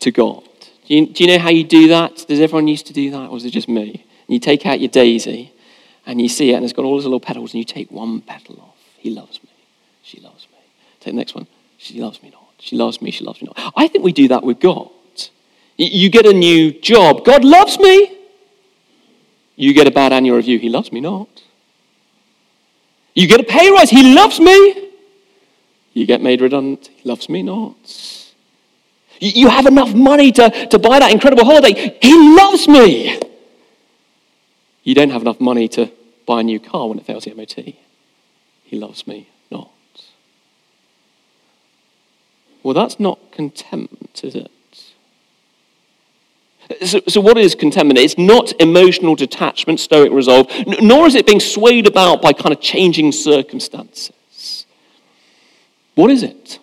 to 0.00 0.10
God. 0.10 0.44
Do 0.86 0.94
you, 0.94 1.06
do 1.06 1.24
you, 1.24 1.30
know 1.30 1.38
how 1.38 1.50
you 1.50 1.64
do 1.64 1.88
that? 1.88 2.24
Does 2.28 2.40
everyone 2.40 2.68
used 2.68 2.86
to 2.88 2.92
do 2.92 3.10
that, 3.10 3.30
or 3.30 3.36
is 3.36 3.44
it 3.44 3.50
just 3.50 3.68
me? 3.68 4.04
And 4.26 4.34
you 4.34 4.38
take 4.38 4.66
out 4.66 4.80
your 4.80 4.90
daisy 4.90 5.52
and 6.06 6.20
you 6.20 6.28
see 6.28 6.50
it, 6.50 6.54
and 6.54 6.64
it's 6.64 6.72
got 6.72 6.84
all 6.84 6.96
those 6.96 7.04
little 7.04 7.20
petals, 7.20 7.54
and 7.54 7.58
you 7.58 7.64
take 7.64 7.90
one 7.90 8.20
petal 8.20 8.60
off. 8.60 8.76
He 8.98 9.10
loves 9.10 9.42
me. 9.42 9.48
She 10.02 10.20
loves 10.20 10.48
me. 10.50 10.58
Take 11.00 11.14
the 11.14 11.18
next 11.18 11.34
one. 11.34 11.46
She 11.78 12.00
loves 12.00 12.22
me 12.22 12.30
not. 12.30 12.48
She 12.58 12.76
loves 12.76 13.00
me. 13.00 13.10
She 13.10 13.24
loves 13.24 13.40
me 13.40 13.48
not. 13.56 13.72
I 13.76 13.86
think 13.88 14.04
we 14.04 14.12
do 14.12 14.28
that 14.28 14.42
with 14.42 14.60
God. 14.60 14.90
You 15.76 16.10
get 16.10 16.26
a 16.26 16.32
new 16.32 16.72
job. 16.72 17.24
God 17.24 17.44
loves 17.44 17.78
me. 17.78 18.18
You 19.56 19.74
get 19.74 19.86
a 19.86 19.90
bad 19.90 20.12
annual 20.12 20.36
review. 20.36 20.58
He 20.58 20.68
loves 20.68 20.92
me 20.92 21.00
not. 21.00 21.28
You 23.14 23.26
get 23.26 23.40
a 23.40 23.44
pay 23.44 23.70
rise. 23.70 23.90
He 23.90 24.14
loves 24.14 24.40
me. 24.40 24.90
You 25.92 26.06
get 26.06 26.22
made 26.22 26.40
redundant. 26.40 26.88
He 26.94 27.08
loves 27.08 27.28
me 27.28 27.42
not. 27.42 27.76
You 29.20 29.48
have 29.48 29.66
enough 29.66 29.94
money 29.94 30.32
to, 30.32 30.66
to 30.66 30.78
buy 30.78 30.98
that 30.98 31.12
incredible 31.12 31.44
holiday. 31.44 31.96
He 32.02 32.36
loves 32.36 32.66
me. 32.66 33.20
You 34.82 34.94
don't 34.94 35.10
have 35.10 35.22
enough 35.22 35.40
money 35.40 35.68
to 35.68 35.92
buy 36.26 36.40
a 36.40 36.42
new 36.42 36.58
car 36.58 36.88
when 36.88 36.98
it 36.98 37.06
fails 37.06 37.24
the 37.24 37.34
MOT. 37.34 37.76
He 38.64 38.78
loves 38.78 39.06
me 39.06 39.28
not. 39.50 39.70
Well, 42.62 42.74
that's 42.74 42.98
not 42.98 43.18
contempt, 43.30 44.24
is 44.24 44.34
it? 44.34 44.50
So, 46.84 47.00
so, 47.08 47.20
what 47.20 47.36
is 47.38 47.54
contentment? 47.54 47.98
It's 47.98 48.16
not 48.16 48.52
emotional 48.60 49.14
detachment, 49.14 49.80
stoic 49.80 50.12
resolve, 50.12 50.46
nor 50.80 51.06
is 51.06 51.14
it 51.14 51.26
being 51.26 51.40
swayed 51.40 51.86
about 51.86 52.22
by 52.22 52.32
kind 52.32 52.52
of 52.52 52.60
changing 52.60 53.12
circumstances. 53.12 54.66
What 55.94 56.10
is 56.10 56.22
it? 56.22 56.58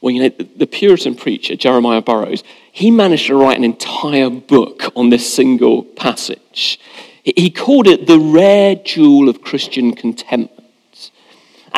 Well, 0.00 0.10
you 0.10 0.22
know, 0.22 0.46
the 0.56 0.66
Puritan 0.66 1.14
preacher, 1.14 1.54
Jeremiah 1.56 2.02
Burroughs, 2.02 2.42
he 2.72 2.90
managed 2.90 3.28
to 3.28 3.36
write 3.36 3.56
an 3.56 3.64
entire 3.64 4.30
book 4.30 4.92
on 4.96 5.10
this 5.10 5.32
single 5.32 5.84
passage. 5.84 6.80
He 7.22 7.50
called 7.50 7.86
it 7.86 8.06
the 8.06 8.18
rare 8.18 8.74
jewel 8.74 9.28
of 9.28 9.42
Christian 9.42 9.94
contentment. 9.94 10.50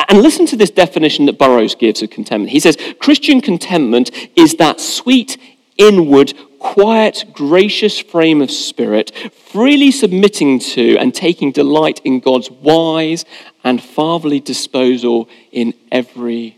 And 0.09 0.21
listen 0.21 0.45
to 0.47 0.57
this 0.57 0.71
definition 0.71 1.27
that 1.27 1.37
Burroughs 1.37 1.75
gives 1.75 2.01
of 2.01 2.09
contentment. 2.09 2.51
He 2.51 2.59
says, 2.59 2.77
Christian 2.99 3.41
contentment 3.41 4.11
is 4.35 4.55
that 4.55 4.79
sweet 4.79 5.37
inward, 5.77 6.33
quiet, 6.73 7.25
gracious 7.31 7.99
frame 7.99 8.41
of 8.41 8.49
spirit, 8.49 9.11
freely 9.31 9.91
submitting 9.91 10.57
to 10.57 10.97
and 10.97 11.13
taking 11.13 11.51
delight 11.51 12.01
in 12.03 12.19
God's 12.19 12.49
wise 12.49 13.23
and 13.63 13.81
fatherly 13.81 14.39
disposal 14.39 15.29
in 15.51 15.75
every 15.91 16.57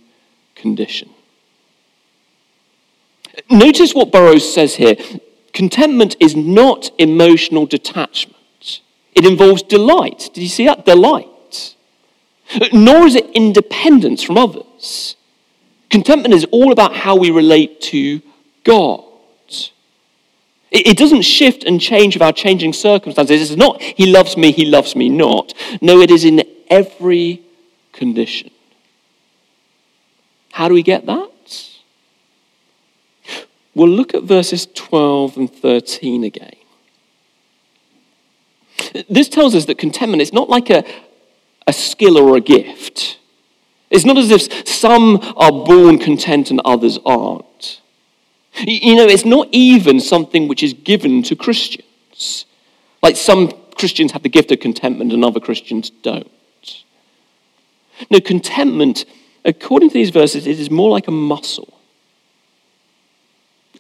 condition. 0.56 1.10
Notice 3.50 3.93
what 3.93 4.13
Burroughs 4.13 4.52
says 4.52 4.76
here. 4.76 4.96
Contentment 5.52 6.15
is 6.22 6.38
not 6.38 6.89
emotional 6.98 7.65
detachment. 7.65 8.82
It 9.13 9.26
involves 9.26 9.62
delight. 9.62 10.30
Did 10.34 10.41
you 10.41 10.50
see 10.50 10.65
that? 10.67 10.86
Delight. 10.86 11.76
Nor 12.72 13.06
is 13.08 13.15
it 13.15 13.30
independence 13.32 14.24
from 14.24 14.38
others. 14.38 15.17
Contentment 15.89 16.34
is 16.34 16.46
all 16.46 16.72
about 16.72 16.96
how 16.96 17.17
we 17.17 17.30
relate 17.30 17.82
to 17.82 18.22
God. 18.63 19.04
It 20.70 20.98
doesn't 20.98 21.22
shift 21.22 21.64
and 21.64 21.80
change 21.80 22.16
with 22.16 22.22
our 22.22 22.34
changing 22.34 22.74
circumstances. 22.74 23.52
It's 23.52 23.58
not, 23.58 23.82
He 23.82 24.06
loves 24.06 24.36
me, 24.36 24.52
He 24.52 24.66
loves 24.66 24.96
me 24.96 25.08
not. 25.10 25.54
No, 25.82 26.02
it 26.02 26.12
is 26.12 26.26
in 26.26 26.44
every 26.70 27.42
condition. 27.94 28.52
How 30.52 30.68
do 30.68 30.74
we 30.74 30.84
get 30.84 31.06
that? 31.06 31.32
Well, 33.74 33.90
look 33.90 34.14
at 34.14 34.24
verses 34.24 34.68
12 34.74 35.38
and 35.38 35.54
13 35.54 36.24
again. 36.24 36.56
This 39.10 39.30
tells 39.30 39.54
us 39.56 39.66
that 39.66 39.78
contentment 39.78 40.22
is 40.22 40.34
not 40.34 40.50
like 40.50 40.70
a, 40.70 40.84
a 41.68 41.74
skill 41.74 42.18
or 42.18 42.36
a 42.36 42.42
gift. 42.42 43.20
It's 43.90 44.06
not 44.06 44.18
as 44.18 44.32
if 44.32 44.68
some 44.68 45.18
are 45.38 45.52
born 45.52 46.00
content 46.00 46.50
and 46.52 46.60
others 46.66 47.00
aren't. 47.06 47.46
You 48.65 48.96
know, 48.96 49.06
it's 49.06 49.26
not 49.26 49.50
even 49.52 50.00
something 50.00 50.48
which 50.48 50.63
is 50.63 50.74
given 50.74 51.24
to 51.24 51.36
Christians. 51.36 52.46
Like 53.04 53.15
some 53.15 53.52
Christians 53.76 54.12
have 54.13 54.24
the 54.24 54.30
gift 54.30 54.52
of 54.52 54.60
contentment 54.60 55.13
and 55.13 55.24
other 55.24 55.39
Christians 55.39 55.89
don't. 55.89 56.32
No, 58.10 58.20
contentment, 58.20 59.06
according 59.46 59.89
to 59.89 59.93
these 59.93 60.10
verses, 60.10 60.48
it 60.48 60.60
is 60.60 60.70
more 60.70 60.89
like 60.89 61.08
a 61.08 61.12
muscle. 61.12 61.74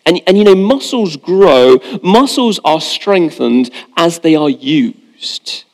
And, 0.05 0.21
and 0.25 0.37
you 0.37 0.43
know, 0.43 0.55
muscles 0.55 1.17
grow, 1.17 1.79
muscles 2.01 2.59
are 2.63 2.79
strengthened 2.79 3.69
as 3.97 4.19
they 4.19 4.35
are 4.35 4.49
used, 4.49 5.65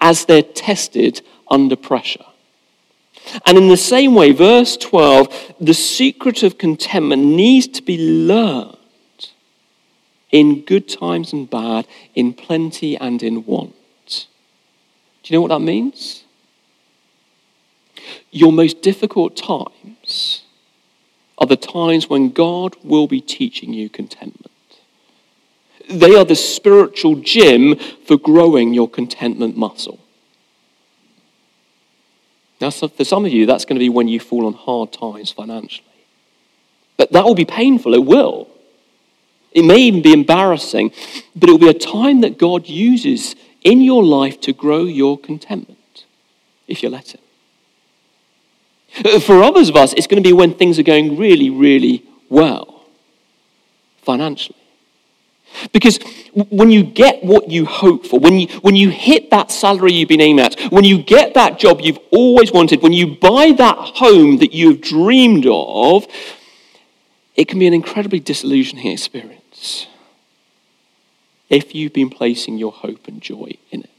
as 0.00 0.26
they're 0.26 0.42
tested 0.42 1.22
under 1.50 1.76
pressure. 1.76 2.24
And 3.46 3.56
in 3.56 3.68
the 3.68 3.76
same 3.76 4.14
way, 4.14 4.32
verse 4.32 4.76
12, 4.76 5.54
the 5.60 5.74
secret 5.74 6.42
of 6.42 6.58
contentment 6.58 7.24
needs 7.24 7.68
to 7.68 7.82
be 7.82 7.98
learned 7.98 8.76
in 10.30 10.62
good 10.62 10.88
times 10.88 11.32
and 11.32 11.48
bad, 11.48 11.86
in 12.14 12.32
plenty 12.32 12.96
and 12.96 13.22
in 13.22 13.44
want. 13.44 13.74
Do 15.22 15.34
you 15.34 15.36
know 15.36 15.42
what 15.42 15.48
that 15.48 15.60
means? 15.60 16.24
Your 18.30 18.52
most 18.52 18.82
difficult 18.82 19.36
times 19.36 20.42
are 21.38 21.46
the 21.46 21.56
times 21.56 22.08
when 22.08 22.30
God 22.30 22.76
will 22.82 23.06
be 23.06 23.20
teaching 23.20 23.72
you 23.72 23.88
contentment. 23.88 24.50
They 25.88 26.14
are 26.14 26.24
the 26.24 26.36
spiritual 26.36 27.16
gym 27.16 27.76
for 28.06 28.16
growing 28.16 28.74
your 28.74 28.88
contentment 28.88 29.56
muscle. 29.56 29.99
Now, 32.60 32.70
for 32.70 33.04
some 33.04 33.24
of 33.24 33.32
you, 33.32 33.46
that's 33.46 33.64
going 33.64 33.76
to 33.76 33.80
be 33.80 33.88
when 33.88 34.08
you 34.08 34.20
fall 34.20 34.46
on 34.46 34.52
hard 34.52 34.92
times 34.92 35.30
financially. 35.30 35.86
But 36.96 37.12
that 37.12 37.24
will 37.24 37.34
be 37.34 37.46
painful, 37.46 37.94
it 37.94 38.04
will. 38.04 38.48
It 39.52 39.64
may 39.64 39.78
even 39.78 40.02
be 40.02 40.12
embarrassing, 40.12 40.92
but 41.34 41.48
it 41.48 41.52
will 41.52 41.58
be 41.58 41.68
a 41.68 41.74
time 41.74 42.20
that 42.20 42.38
God 42.38 42.68
uses 42.68 43.34
in 43.62 43.80
your 43.80 44.04
life 44.04 44.40
to 44.42 44.52
grow 44.52 44.84
your 44.84 45.18
contentment, 45.18 46.04
if 46.68 46.82
you 46.82 46.90
let 46.90 47.14
Him. 47.14 47.20
For 49.20 49.42
others 49.42 49.70
of 49.70 49.76
us, 49.76 49.92
it's 49.94 50.06
going 50.06 50.22
to 50.22 50.28
be 50.28 50.32
when 50.32 50.54
things 50.54 50.78
are 50.78 50.84
going 50.84 51.16
really, 51.16 51.48
really 51.48 52.04
well 52.28 52.84
financially. 54.02 54.59
Because 55.72 55.98
when 56.32 56.70
you 56.70 56.82
get 56.82 57.22
what 57.24 57.50
you 57.50 57.66
hope 57.66 58.06
for, 58.06 58.18
when 58.18 58.38
you, 58.38 58.48
when 58.60 58.76
you 58.76 58.90
hit 58.90 59.30
that 59.30 59.50
salary 59.50 59.92
you've 59.92 60.08
been 60.08 60.20
aiming 60.20 60.44
at, 60.44 60.58
when 60.70 60.84
you 60.84 61.02
get 61.02 61.34
that 61.34 61.58
job 61.58 61.80
you've 61.80 61.98
always 62.10 62.52
wanted, 62.52 62.82
when 62.82 62.92
you 62.92 63.16
buy 63.16 63.52
that 63.52 63.76
home 63.76 64.38
that 64.38 64.52
you've 64.52 64.80
dreamed 64.80 65.46
of, 65.46 66.06
it 67.34 67.48
can 67.48 67.58
be 67.58 67.66
an 67.66 67.74
incredibly 67.74 68.20
disillusioning 68.20 68.86
experience 68.86 69.86
if 71.48 71.74
you've 71.74 71.92
been 71.92 72.10
placing 72.10 72.58
your 72.58 72.72
hope 72.72 73.08
and 73.08 73.20
joy 73.20 73.52
in 73.70 73.80
it. 73.82 73.90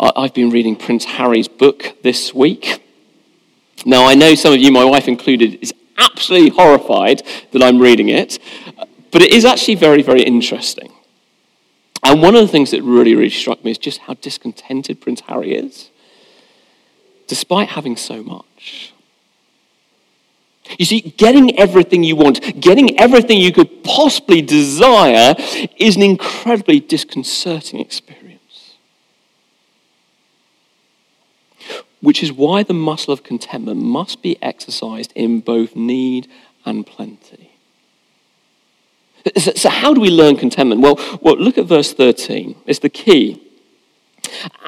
I've 0.00 0.32
been 0.32 0.50
reading 0.50 0.76
Prince 0.76 1.04
Harry's 1.04 1.48
book 1.48 1.96
this 2.02 2.32
week. 2.32 2.82
Now, 3.84 4.06
I 4.06 4.14
know 4.14 4.34
some 4.34 4.52
of 4.52 4.60
you, 4.60 4.70
my 4.70 4.84
wife 4.84 5.08
included, 5.08 5.58
is 5.60 5.74
absolutely 5.98 6.50
horrified 6.50 7.22
that 7.52 7.62
I'm 7.62 7.78
reading 7.80 8.08
it. 8.08 8.38
But 9.10 9.22
it 9.22 9.32
is 9.32 9.44
actually 9.44 9.76
very, 9.76 10.02
very 10.02 10.22
interesting. 10.22 10.92
And 12.02 12.22
one 12.22 12.34
of 12.34 12.42
the 12.42 12.48
things 12.48 12.70
that 12.70 12.82
really, 12.82 13.14
really 13.14 13.30
struck 13.30 13.64
me 13.64 13.70
is 13.70 13.78
just 13.78 14.00
how 14.00 14.14
discontented 14.14 15.00
Prince 15.00 15.20
Harry 15.22 15.54
is, 15.54 15.90
despite 17.26 17.70
having 17.70 17.96
so 17.96 18.22
much. 18.22 18.92
You 20.78 20.84
see, 20.84 21.00
getting 21.00 21.58
everything 21.58 22.02
you 22.02 22.16
want, 22.16 22.60
getting 22.60 22.98
everything 23.00 23.38
you 23.38 23.52
could 23.52 23.82
possibly 23.84 24.42
desire, 24.42 25.34
is 25.78 25.96
an 25.96 26.02
incredibly 26.02 26.78
disconcerting 26.78 27.80
experience. 27.80 28.74
Which 32.00 32.22
is 32.22 32.32
why 32.32 32.62
the 32.62 32.74
muscle 32.74 33.12
of 33.12 33.22
contentment 33.22 33.80
must 33.80 34.22
be 34.22 34.40
exercised 34.42 35.12
in 35.14 35.40
both 35.40 35.74
need 35.74 36.28
and 36.64 36.86
plenty. 36.86 37.47
So, 39.36 39.68
how 39.68 39.94
do 39.94 40.00
we 40.00 40.10
learn 40.10 40.36
contentment? 40.36 40.80
Well, 40.80 40.98
well, 41.20 41.36
look 41.36 41.58
at 41.58 41.66
verse 41.66 41.92
13. 41.92 42.56
It's 42.66 42.78
the 42.78 42.88
key. 42.88 43.42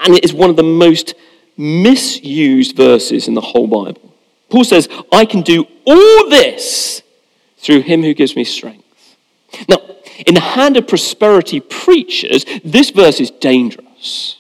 And 0.05 0.14
it 0.14 0.25
is 0.25 0.33
one 0.33 0.51
of 0.51 0.57
the 0.57 0.62
most 0.62 1.14
misused 1.57 2.77
verses 2.77 3.29
in 3.29 3.35
the 3.35 3.40
whole 3.40 3.66
Bible. 3.66 4.14
Paul 4.49 4.64
says, 4.64 4.88
I 5.12 5.25
can 5.25 5.42
do 5.42 5.66
all 5.85 6.29
this 6.29 7.03
through 7.59 7.83
him 7.83 8.03
who 8.03 8.14
gives 8.14 8.35
me 8.35 8.44
strength. 8.44 9.16
Now, 9.68 9.79
in 10.27 10.35
the 10.35 10.40
hand 10.40 10.77
of 10.77 10.87
prosperity 10.88 11.61
preachers, 11.61 12.44
this 12.64 12.90
verse 12.90 13.20
is 13.20 13.31
dangerous. 13.31 14.37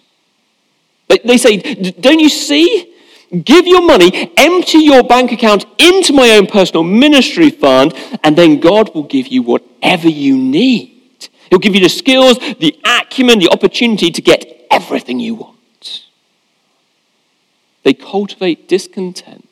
They 1.24 1.38
say, 1.38 1.58
Don't 1.58 2.20
you 2.20 2.28
see? 2.28 2.89
Give 3.30 3.66
your 3.66 3.82
money, 3.82 4.32
empty 4.36 4.78
your 4.78 5.04
bank 5.04 5.30
account 5.30 5.64
into 5.78 6.12
my 6.12 6.30
own 6.30 6.46
personal 6.46 6.82
ministry 6.82 7.50
fund, 7.50 7.94
and 8.24 8.36
then 8.36 8.58
God 8.58 8.92
will 8.94 9.04
give 9.04 9.28
you 9.28 9.42
whatever 9.42 10.08
you 10.08 10.36
need. 10.36 11.28
He'll 11.48 11.60
give 11.60 11.74
you 11.74 11.80
the 11.80 11.88
skills, 11.88 12.38
the 12.38 12.76
acumen, 12.84 13.38
the 13.38 13.50
opportunity 13.50 14.10
to 14.10 14.20
get 14.20 14.66
everything 14.70 15.20
you 15.20 15.36
want. 15.36 16.06
They 17.84 17.94
cultivate 17.94 18.68
discontent. 18.68 19.48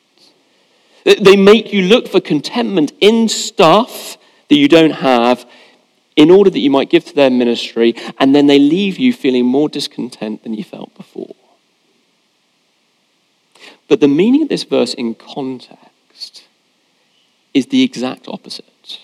They 1.03 1.37
make 1.37 1.71
you 1.71 1.83
look 1.83 2.07
for 2.07 2.19
contentment 2.19 2.91
in 2.99 3.29
stuff 3.29 4.17
that 4.49 4.55
you 4.55 4.67
don't 4.67 4.91
have 4.91 5.49
in 6.17 6.29
order 6.29 6.49
that 6.49 6.59
you 6.59 6.69
might 6.69 6.89
give 6.89 7.05
to 7.05 7.15
their 7.15 7.29
ministry, 7.29 7.95
and 8.17 8.35
then 8.35 8.47
they 8.47 8.59
leave 8.59 8.99
you 8.99 9.13
feeling 9.13 9.45
more 9.45 9.69
discontent 9.69 10.43
than 10.43 10.53
you 10.53 10.65
felt 10.65 10.93
before. 10.95 11.33
But 13.89 13.99
the 13.99 14.07
meaning 14.07 14.43
of 14.43 14.49
this 14.49 14.63
verse 14.63 14.93
in 14.93 15.15
context 15.15 16.45
is 17.53 17.65
the 17.67 17.81
exact 17.81 18.27
opposite. 18.27 18.99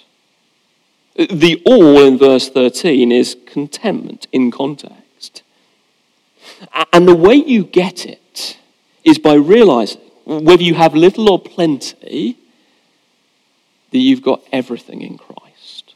The 1.15 1.61
all 1.65 2.01
in 2.03 2.17
verse 2.17 2.49
13 2.49 3.11
is 3.11 3.35
contentment 3.45 4.27
in 4.31 4.51
context. 4.51 5.41
And 6.93 7.07
the 7.07 7.15
way 7.15 7.35
you 7.35 7.63
get 7.63 8.05
it 8.05 8.57
is 9.03 9.17
by 9.17 9.33
realizing, 9.33 10.01
whether 10.25 10.63
you 10.63 10.75
have 10.75 10.93
little 10.93 11.29
or 11.29 11.39
plenty, 11.39 12.37
that 13.91 13.97
you've 13.97 14.21
got 14.21 14.41
everything 14.51 15.01
in 15.01 15.17
Christ. 15.17 15.95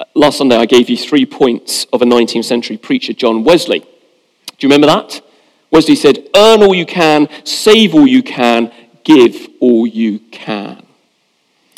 Uh, 0.00 0.04
last 0.14 0.38
Sunday, 0.38 0.56
I 0.56 0.66
gave 0.66 0.88
you 0.88 0.96
three 0.96 1.26
points 1.26 1.86
of 1.92 2.02
a 2.02 2.04
19th 2.04 2.44
century 2.44 2.76
preacher, 2.76 3.12
John 3.12 3.44
Wesley. 3.44 3.80
Do 3.80 3.86
you 4.60 4.68
remember 4.68 4.86
that? 4.86 5.22
Wesley 5.76 5.94
said, 5.94 6.26
Earn 6.34 6.62
all 6.62 6.74
you 6.74 6.86
can, 6.86 7.28
save 7.44 7.94
all 7.94 8.06
you 8.06 8.22
can, 8.22 8.72
give 9.04 9.46
all 9.60 9.86
you 9.86 10.20
can. 10.30 10.82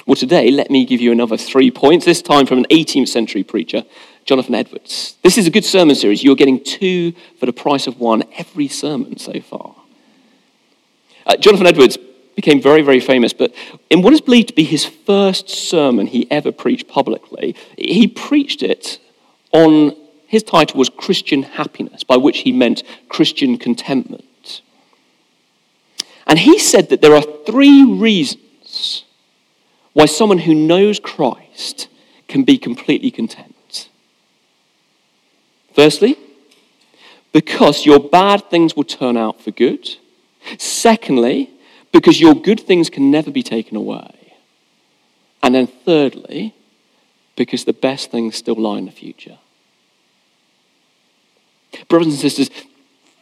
Well, 0.07 0.15
today, 0.15 0.53
let 0.53 0.71
me 0.71 0.85
give 0.85 1.01
you 1.01 1.11
another 1.11 1.37
three 1.37 1.73
points, 1.73 2.05
this 2.05 2.23
time 2.23 2.47
from 2.47 2.59
an 2.59 2.67
18th 2.71 3.09
century 3.09 3.43
preacher, 3.43 3.85
Jonathan 4.25 4.55
Edwards. 4.55 5.17
This 5.25 5.37
is 5.37 5.49
a 5.49 5.51
good 5.51 5.65
sermon 5.65 5.97
series. 5.97 6.23
You're 6.23 6.37
getting 6.37 6.63
two 6.63 7.13
for 7.41 7.47
the 7.47 7.53
price 7.53 7.89
of 7.89 7.99
one 7.99 8.23
every 8.39 8.69
sermon 8.69 9.19
so 9.19 9.41
far. 9.41 9.75
Uh, 11.27 11.37
Jonathan 11.37 11.67
Edwards 11.67 11.99
became 12.37 12.63
very, 12.63 12.83
very 12.83 13.01
famous. 13.01 13.33
But 13.33 13.53
in 13.91 14.03
what 14.03 14.13
is 14.13 14.21
believed 14.21 14.49
to 14.49 14.55
be 14.55 14.63
his 14.63 14.85
first 14.85 15.51
sermon 15.51 16.07
he 16.07 16.31
ever 16.31 16.53
preached 16.53 16.87
publicly, 16.87 17.57
he 17.77 18.07
preached 18.07 18.63
it 18.63 19.01
on 19.51 19.97
his 20.29 20.43
title 20.43 20.79
was 20.79 20.91
Christian 20.91 21.43
Happiness, 21.43 22.05
by 22.05 22.19
which 22.19 22.41
he 22.41 22.53
meant 22.53 22.83
Christian 23.09 23.57
contentment. 23.57 24.61
And 26.27 26.39
he 26.39 26.59
said 26.59 26.91
that 26.91 27.01
there 27.01 27.15
are 27.15 27.23
three 27.23 27.83
reasons 27.83 29.05
why 29.95 30.05
someone 30.05 30.41
who 30.41 30.55
knows 30.55 31.01
Christ 31.01 31.89
can 32.29 32.45
be 32.45 32.59
completely 32.59 33.11
content. 33.11 33.89
Firstly, 35.73 36.19
because 37.33 37.87
your 37.87 37.99
bad 37.99 38.51
things 38.51 38.77
will 38.77 38.85
turn 38.85 39.17
out 39.17 39.41
for 39.41 39.51
good. 39.51 39.97
Secondly, 40.59 41.51
because 41.91 42.21
your 42.21 42.35
good 42.35 42.61
things 42.61 42.91
can 42.91 43.11
never 43.11 43.31
be 43.31 43.43
taken 43.43 43.79
away. 43.79 44.35
And 45.43 45.55
then 45.55 45.67
thirdly, 45.67 46.55
because 47.35 47.65
the 47.65 47.73
best 47.73 48.11
things 48.11 48.37
still 48.37 48.57
lie 48.57 48.77
in 48.77 48.85
the 48.85 48.93
future. 48.93 49.39
Brothers 51.87 52.09
and 52.09 52.17
sisters, 52.17 52.51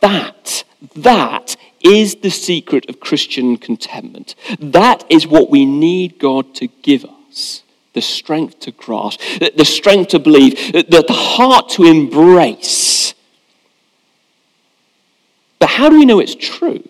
that, 0.00 0.64
that 0.94 1.56
is 1.80 2.16
the 2.16 2.30
secret 2.30 2.88
of 2.88 3.00
Christian 3.00 3.56
contentment. 3.56 4.34
That 4.58 5.04
is 5.10 5.26
what 5.26 5.50
we 5.50 5.66
need 5.66 6.18
God 6.18 6.54
to 6.56 6.66
give 6.66 7.04
us 7.04 7.62
the 7.92 8.02
strength 8.02 8.60
to 8.60 8.70
grasp, 8.72 9.20
the 9.38 9.64
strength 9.64 10.10
to 10.10 10.18
believe, 10.18 10.54
the 10.72 11.06
heart 11.08 11.70
to 11.70 11.84
embrace. 11.84 13.14
But 15.58 15.70
how 15.70 15.88
do 15.88 15.98
we 15.98 16.04
know 16.04 16.20
it's 16.20 16.34
true? 16.34 16.86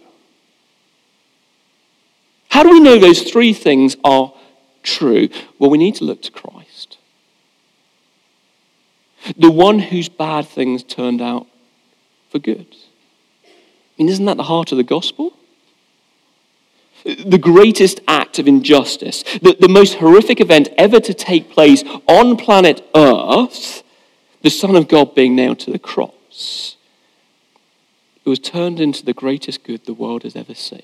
How 2.48 2.64
do 2.64 2.70
we 2.70 2.80
know 2.80 2.98
those 2.98 3.22
three 3.22 3.52
things 3.52 3.96
are 4.02 4.32
true? 4.82 5.28
Well, 5.58 5.70
we 5.70 5.78
need 5.78 5.94
to 5.96 6.04
look 6.04 6.22
to 6.22 6.32
Christ. 6.32 6.98
The 9.36 9.50
one 9.50 9.78
whose 9.78 10.08
bad 10.08 10.48
things 10.48 10.82
turned 10.82 11.20
out 11.20 11.46
for 12.36 12.42
good. 12.42 12.66
I 13.44 13.48
mean, 13.98 14.08
isn't 14.08 14.24
that 14.26 14.36
the 14.36 14.42
heart 14.44 14.72
of 14.72 14.78
the 14.78 14.84
gospel? 14.84 15.32
The 17.04 17.38
greatest 17.38 18.00
act 18.08 18.38
of 18.38 18.48
injustice, 18.48 19.22
the, 19.40 19.56
the 19.58 19.68
most 19.68 19.94
horrific 19.94 20.40
event 20.40 20.68
ever 20.76 20.98
to 21.00 21.14
take 21.14 21.50
place 21.50 21.84
on 22.06 22.36
planet 22.36 22.84
Earth, 22.94 23.84
the 24.42 24.50
Son 24.50 24.74
of 24.74 24.88
God 24.88 25.14
being 25.14 25.36
nailed 25.36 25.60
to 25.60 25.70
the 25.70 25.78
cross, 25.78 26.76
it 28.24 28.28
was 28.28 28.40
turned 28.40 28.80
into 28.80 29.04
the 29.04 29.14
greatest 29.14 29.62
good 29.62 29.86
the 29.86 29.94
world 29.94 30.24
has 30.24 30.36
ever 30.36 30.54
seen 30.54 30.82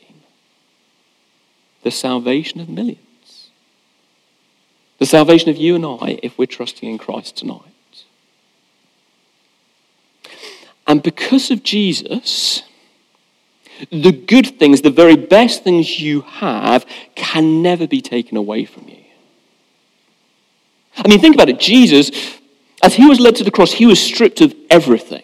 the 1.82 1.90
salvation 1.90 2.61
of 2.61 2.68
millions. 2.68 3.50
The 4.98 5.07
salvation 5.07 5.50
of 5.50 5.57
you 5.57 5.74
and 5.74 5.84
I 5.84 6.20
if 6.22 6.38
we're 6.38 6.46
trusting 6.46 6.88
in 6.88 6.96
Christ 6.96 7.36
tonight. 7.36 7.72
And 10.93 11.03
because 11.03 11.51
of 11.51 11.62
Jesus, 11.62 12.64
the 13.90 14.12
good 14.12 14.59
things, 14.59 14.82
the 14.82 14.90
very 14.90 15.16
best 15.16 15.64
things 15.64 15.99
you 15.99 16.20
have, 16.20 16.84
can 17.14 17.62
never 17.62 17.86
be 17.86 18.03
taken 18.03 18.36
away 18.36 18.66
from 18.66 18.90
you. 18.90 19.03
I 20.99 21.09
mean, 21.09 21.18
think 21.18 21.34
about 21.34 21.49
it. 21.49 21.59
Jesus, 21.59 22.11
as 22.82 22.93
he 22.93 23.07
was 23.07 23.20
led 23.20 23.36
to 23.36 23.43
the 23.43 23.51
cross, 23.51 23.72
he 23.72 23.86
was 23.86 23.99
stripped 23.99 24.43
of 24.43 24.55
everything 24.68 25.22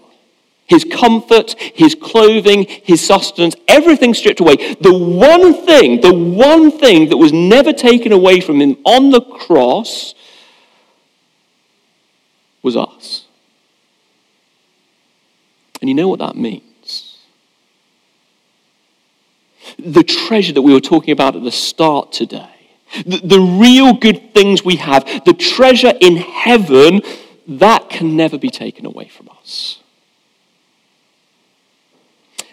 his 0.64 0.84
comfort, 0.84 1.54
his 1.58 1.94
clothing, 1.94 2.66
his 2.66 3.06
sustenance, 3.06 3.54
everything 3.68 4.12
stripped 4.12 4.40
away. 4.40 4.74
The 4.74 4.92
one 4.92 5.66
thing, 5.66 6.02
the 6.02 6.14
one 6.14 6.70
thing 6.70 7.08
that 7.08 7.16
was 7.16 7.32
never 7.32 7.72
taken 7.72 8.12
away 8.12 8.40
from 8.40 8.60
him 8.60 8.76
on 8.84 9.10
the 9.10 9.22
cross 9.22 10.14
was 12.62 12.76
us. 12.76 13.27
And 15.80 15.88
you 15.88 15.94
know 15.94 16.08
what 16.08 16.18
that 16.18 16.36
means? 16.36 17.18
The 19.78 20.02
treasure 20.02 20.52
that 20.52 20.62
we 20.62 20.72
were 20.72 20.80
talking 20.80 21.12
about 21.12 21.36
at 21.36 21.42
the 21.42 21.52
start 21.52 22.12
today, 22.12 22.48
the, 23.06 23.18
the 23.18 23.40
real 23.40 23.92
good 23.94 24.32
things 24.34 24.64
we 24.64 24.76
have, 24.76 25.04
the 25.24 25.34
treasure 25.34 25.92
in 26.00 26.16
heaven, 26.16 27.02
that 27.46 27.90
can 27.90 28.16
never 28.16 28.38
be 28.38 28.50
taken 28.50 28.86
away 28.86 29.08
from 29.08 29.28
us. 29.40 29.80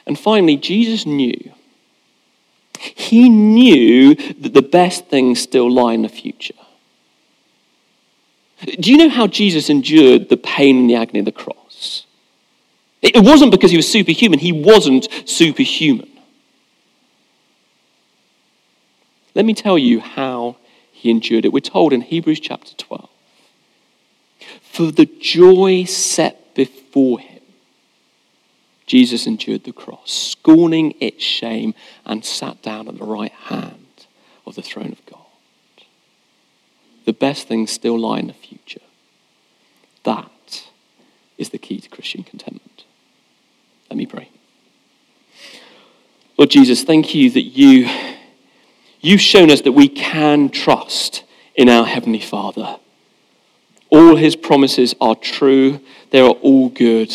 And 0.06 0.20
finally, 0.20 0.58
Jesus 0.58 1.06
knew. 1.06 1.52
He 2.78 3.30
knew 3.30 4.16
that 4.16 4.54
the 4.54 4.62
best 4.62 5.08
things 5.08 5.42
still 5.42 5.72
lie 5.72 5.94
in 5.94 6.02
the 6.02 6.10
future. 6.10 6.54
Do 8.80 8.92
you 8.92 8.98
know 8.98 9.10
how 9.10 9.28
Jesus 9.28 9.70
endured 9.70 10.30
the 10.30 10.38
pain 10.38 10.78
and 10.78 10.90
the 10.90 10.96
agony 10.96 11.20
of 11.20 11.26
the 11.26 11.32
cross? 11.32 11.65
It 13.14 13.24
wasn't 13.24 13.52
because 13.52 13.70
he 13.70 13.78
was 13.78 13.90
superhuman, 13.90 14.40
he 14.40 14.52
wasn't 14.52 15.08
superhuman. 15.26 16.10
Let 19.36 19.46
me 19.46 19.54
tell 19.54 19.78
you 19.78 20.00
how 20.00 20.56
he 20.92 21.12
endured 21.12 21.46
it. 21.46 21.54
We're 21.54 21.60
told 21.60 21.94
in 21.94 22.02
Hebrews 22.02 22.40
chapter 22.40 22.74
12 22.76 23.10
For 24.62 24.92
the 24.92 25.06
joy 25.06 25.84
set 25.84 26.56
before 26.56 27.20
him, 27.20 27.44
Jesus 28.88 29.28
endured 29.28 29.66
the 29.66 29.74
cross, 29.74 30.12
scorning 30.12 30.96
its 31.00 31.24
shame, 31.24 31.76
and 32.06 32.26
sat 32.26 32.64
down 32.64 32.88
at 32.88 32.98
the 32.98 33.06
right 33.06 33.32
hand 33.32 34.08
of 34.48 34.56
the 34.56 34.62
throne 34.64 34.92
of 34.92 35.06
God. 35.06 35.20
The 37.06 37.14
best 37.14 37.48
things 37.48 37.72
still 37.72 38.00
lie 38.00 38.18
in 38.18 38.28
the 38.28 38.34
future. 38.34 38.82
That 40.04 40.66
is 41.38 41.50
the 41.50 41.60
key 41.60 41.80
to 41.80 41.90
Christian 41.90 42.24
contentment. 42.24 42.86
Let 43.90 43.98
me 43.98 44.06
pray. 44.06 44.30
Lord 46.38 46.50
Jesus, 46.50 46.84
thank 46.84 47.16
you 47.16 47.30
that 47.32 47.42
you, 47.42 47.90
you've 49.00 49.22
shown 49.22 49.50
us 49.50 49.62
that 49.62 49.72
we 49.72 49.88
can 49.88 50.50
trust 50.50 51.24
in 51.56 51.70
our 51.70 51.86
Heavenly 51.86 52.20
Father. 52.20 52.78
All 53.90 54.18
his 54.18 54.36
promises 54.36 54.94
are 55.00 55.16
true, 55.16 55.80
they 56.12 56.20
are 56.20 56.32
all 56.32 56.70
good, 56.70 57.14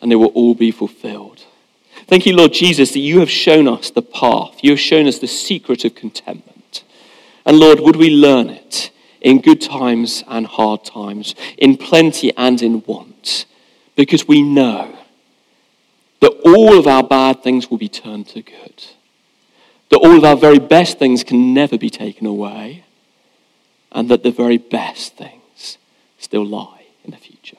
and 0.00 0.10
they 0.10 0.16
will 0.16 0.26
all 0.26 0.54
be 0.54 0.70
fulfilled. 0.70 1.44
Thank 2.06 2.26
you, 2.26 2.34
Lord 2.34 2.52
Jesus, 2.52 2.92
that 2.92 3.00
you 3.00 3.20
have 3.20 3.30
shown 3.30 3.66
us 3.66 3.90
the 3.90 4.02
path. 4.02 4.62
You 4.62 4.70
have 4.70 4.80
shown 4.80 5.06
us 5.06 5.18
the 5.18 5.26
secret 5.26 5.84
of 5.84 5.94
contentment. 5.94 6.84
And 7.44 7.58
Lord, 7.58 7.80
would 7.80 7.96
we 7.96 8.10
learn 8.10 8.48
it 8.50 8.90
in 9.20 9.40
good 9.40 9.60
times 9.60 10.22
and 10.28 10.46
hard 10.46 10.84
times, 10.84 11.34
in 11.58 11.76
plenty 11.76 12.36
and 12.36 12.60
in 12.62 12.82
want, 12.86 13.46
because 13.96 14.26
we 14.26 14.42
know 14.42 14.96
that 16.20 16.32
all 16.44 16.78
of 16.78 16.86
our 16.86 17.02
bad 17.02 17.42
things 17.42 17.70
will 17.70 17.78
be 17.78 17.88
turned 17.88 18.28
to 18.28 18.42
good, 18.42 18.84
that 19.90 19.98
all 19.98 20.16
of 20.16 20.24
our 20.24 20.36
very 20.36 20.58
best 20.58 20.98
things 20.98 21.24
can 21.24 21.54
never 21.54 21.78
be 21.78 21.90
taken 21.90 22.26
away, 22.26 22.84
and 23.92 24.08
that 24.08 24.22
the 24.22 24.30
very 24.30 24.58
best 24.58 25.16
things 25.16 25.78
still 26.18 26.44
lie 26.44 26.84
in 27.04 27.10
the 27.10 27.16
future. 27.16 27.56